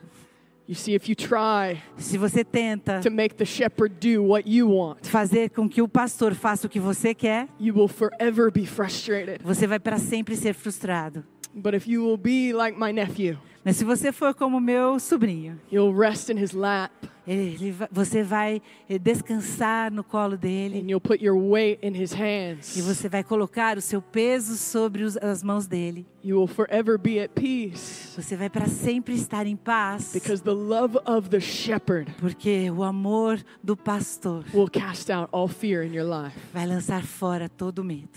You 0.67 0.75
see, 0.75 0.93
if 0.93 1.07
you 1.07 1.15
try 1.15 1.81
Se 1.97 2.17
você 2.17 2.43
tenta 2.43 2.99
to 2.99 3.09
make 3.09 3.35
the 3.37 3.45
shepherd 3.45 3.95
do 4.01 4.21
what 4.21 4.45
you 4.45 4.69
want, 4.69 5.05
fazer 5.07 5.51
com 5.51 5.69
que 5.69 5.81
o 5.81 5.87
pastor 5.87 6.35
faça 6.35 6.67
o 6.67 6.69
que 6.69 6.81
você 6.81 7.13
quer, 7.13 7.47
you 7.57 7.73
will 7.73 7.87
forever 7.87 8.51
be 8.51 8.65
frustrated. 8.65 9.39
você 9.41 9.65
vai 9.65 9.79
para 9.79 9.97
sempre 9.97 10.35
ser 10.35 10.53
frustrado. 10.53 11.23
But 11.55 11.73
if 11.73 11.87
you 11.87 12.03
will 12.05 12.17
be 12.17 12.51
like 12.51 12.77
my 12.77 12.91
nephew, 12.91 13.37
Mas 13.67 13.75
se 13.75 13.83
você 13.83 14.13
for 14.13 14.33
como 14.33 14.61
meu 14.61 14.97
sobrinho, 14.97 15.59
you'll 15.69 15.93
rest 15.93 16.29
in 16.29 16.37
his 16.41 16.53
lap 16.53 16.89
ele 17.27 17.75
você 17.91 18.23
vai 18.23 18.61
eh, 18.89 18.97
descansar 18.97 19.91
no 19.91 20.01
colo 20.05 20.37
dele 20.37 20.79
and 20.79 20.89
you'll 20.89 21.01
put 21.01 21.21
your 21.21 21.35
weight 21.37 21.77
in 21.85 21.91
his 21.93 22.13
e 22.13 22.15
hands. 22.15 22.77
você 22.79 23.09
vai 23.09 23.25
colocar 23.25 23.77
o 23.77 23.81
seu 23.81 24.01
peso 24.01 24.55
sobre 24.55 25.03
os- 25.03 25.17
as 25.17 25.43
mãos 25.43 25.67
dele. 25.67 26.05
You 26.23 26.37
will 26.37 26.47
forever 26.47 26.97
be 26.97 27.19
at 27.21 27.31
peace 27.33 28.15
Você 28.15 28.37
vai 28.37 28.49
para 28.49 28.67
sempre 28.67 29.13
estar 29.15 29.45
em 29.45 29.57
paz, 29.57 30.13
because 30.13 30.41
the 30.41 30.53
love 30.53 30.97
of 31.05 31.27
the 31.29 31.41
shepherd 31.41 32.09
porque 32.21 32.71
o 32.71 32.81
amor 32.81 33.37
do 33.61 33.75
pastor 33.75 34.45
will 34.53 34.69
cast 34.69 35.11
out 35.11 35.27
all 35.33 35.49
fear 35.49 35.83
in 35.85 35.93
your 35.93 36.07
life. 36.07 36.37
vai 36.53 36.65
lançar 36.65 37.03
fora 37.03 37.49
todo 37.49 37.83
medo. 37.83 38.07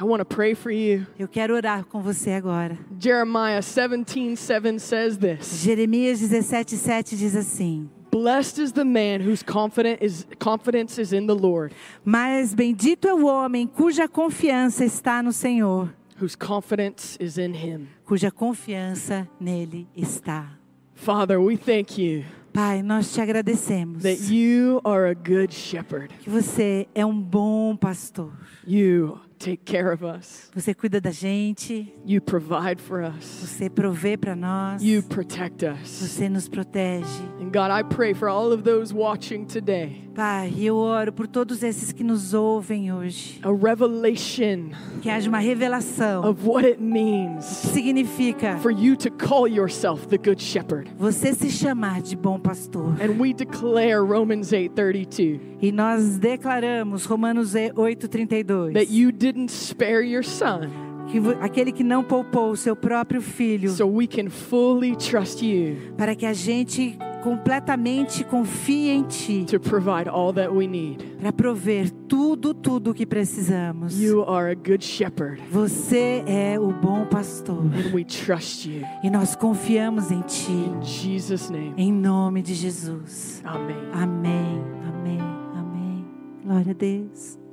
I 0.00 0.04
want 0.04 0.18
to 0.20 0.24
pray 0.24 0.54
for 0.54 0.72
you. 0.72 1.06
Eu 1.18 1.28
quero 1.28 1.54
orar 1.54 1.84
com 1.84 2.00
você 2.02 2.30
agora. 2.32 2.76
Jeremiah 2.98 3.60
17 3.60 4.36
7 4.36 4.78
says 4.80 5.16
this 5.16 5.62
Jeremias 5.62 6.20
17:7 6.20 7.16
diz 7.16 7.36
assim: 7.36 7.88
Blessed 8.10 8.58
is 8.62 8.72
the 8.72 8.84
man 8.84 9.20
whose 9.20 9.42
confident 9.44 10.02
is, 10.02 10.26
confidence 10.38 11.00
is 11.00 11.12
in 11.12 11.26
the 11.26 11.34
Lord, 11.34 11.74
Mas 12.04 12.54
bendito 12.54 13.06
é 13.08 13.14
o 13.14 13.26
homem 13.26 13.66
cuja 13.66 14.08
confiança 14.08 14.84
está 14.84 15.22
no 15.22 15.32
Senhor, 15.32 15.88
whose 16.20 16.36
confidence 16.36 17.16
is 17.20 17.38
in 17.38 17.52
him. 17.54 17.88
cuja 18.04 18.30
confiança 18.30 19.28
nele 19.40 19.86
está. 19.96 20.58
Father, 20.94 21.40
we 21.40 21.56
thank 21.56 22.00
you 22.00 22.24
Pai, 22.52 22.82
nós 22.82 23.12
te 23.12 23.20
agradecemos 23.20 24.02
that 24.04 24.32
you 24.32 24.80
are 24.84 25.08
a 25.10 25.14
good 25.14 25.52
shepherd. 25.52 26.14
que 26.20 26.30
você 26.30 26.86
é 26.94 27.04
um 27.04 27.20
bom 27.20 27.76
pastor. 27.76 28.30
You 28.64 29.18
take 29.44 29.64
care 29.64 29.92
of 29.92 30.02
us, 30.04 30.50
Você 30.54 30.72
cuida 30.74 31.00
da 31.00 31.10
gente, 31.10 31.92
you 32.06 32.20
provide 32.20 32.80
for 32.80 33.02
us, 33.02 33.24
você 33.24 33.68
provê 33.68 34.16
para 34.16 34.34
nós, 34.34 34.82
you 34.82 35.02
protect 35.02 35.64
us. 35.64 36.00
você 36.00 36.28
nos 36.28 36.48
protege. 36.48 37.04
And 37.40 37.50
God, 37.52 37.70
I 37.70 37.82
pray 37.82 38.14
for 38.14 38.28
all 38.28 38.52
of 38.52 38.62
those 38.64 38.94
watching 38.94 39.44
today 39.46 40.03
Pai, 40.14 40.54
eu 40.60 40.76
oro 40.76 41.12
por 41.12 41.26
todos 41.26 41.64
esses 41.64 41.90
que 41.90 42.04
nos 42.04 42.34
ouvem 42.34 42.92
hoje, 42.92 43.40
a 43.42 43.50
revelation 43.50 44.70
que 45.02 45.10
haja 45.10 45.28
uma 45.28 45.40
revelação 45.40 46.24
of 46.30 46.46
what 46.46 46.64
it 46.64 46.78
que 46.78 46.84
means 46.84 47.44
significa 47.44 48.56
for 48.58 48.70
you 48.70 48.94
to 48.96 49.10
call 49.10 49.48
yourself 49.48 50.06
the 50.06 50.16
good 50.16 50.40
shepherd. 50.40 50.88
você 50.96 51.34
se 51.34 51.50
chamar 51.50 52.00
de 52.00 52.14
bom 52.14 52.38
pastor. 52.38 52.94
And 53.02 53.18
we 53.20 53.34
declare 53.34 54.04
Romans 54.04 54.52
8:32 54.52 55.40
E 55.60 55.72
nós 55.72 56.16
declaramos 56.16 57.06
Romanos 57.06 57.54
8:32 57.56 58.72
that 58.72 58.92
you 58.92 59.10
didn't 59.10 59.50
spare 59.50 60.02
your 60.06 60.22
son 60.22 60.70
que 61.08 61.18
aquele 61.40 61.72
que 61.72 61.82
não 61.82 62.04
poupou 62.04 62.50
o 62.52 62.56
seu 62.56 62.76
próprio 62.76 63.20
filho 63.20 63.70
so 63.70 63.84
we 63.84 64.06
can 64.06 64.30
fully 64.30 64.94
trust 64.94 65.44
you 65.44 65.92
para 65.96 66.14
que 66.14 66.24
a 66.24 66.32
gente 66.32 66.96
completamente 67.24 68.22
confie 68.24 68.90
em 68.90 69.02
ti 69.04 69.44
to 69.46 69.58
provide 69.58 70.08
all 70.08 70.32
that 70.32 70.52
we 70.54 70.66
need. 70.66 71.02
para 71.18 71.32
prover 71.32 71.90
tudo 72.06 72.52
tudo 72.52 72.90
o 72.90 72.94
que 72.94 73.06
precisamos. 73.06 73.98
You 73.98 74.22
are 74.28 74.52
a 74.52 74.54
good 74.54 74.84
shepherd 74.84 75.40
Você 75.50 76.22
é 76.26 76.60
o 76.60 76.70
bom 76.70 77.06
pastor 77.06 77.60
and 77.62 77.94
we 77.94 78.04
trust 78.04 78.68
you. 78.68 78.82
e 79.02 79.08
nós 79.10 79.34
confiamos 79.34 80.10
em 80.10 80.20
ti 80.22 80.52
In 80.52 80.82
Jesus 80.82 81.48
name. 81.48 81.72
em 81.78 81.90
nome 81.92 82.42
de 82.42 82.54
Jesus. 82.54 83.40
Amen. 83.44 83.76
Amém. 83.92 84.62
Amém. 84.86 85.20
Amém. 85.56 86.04
Glória 86.44 86.70
a 86.72 86.74
Deus. 86.74 87.43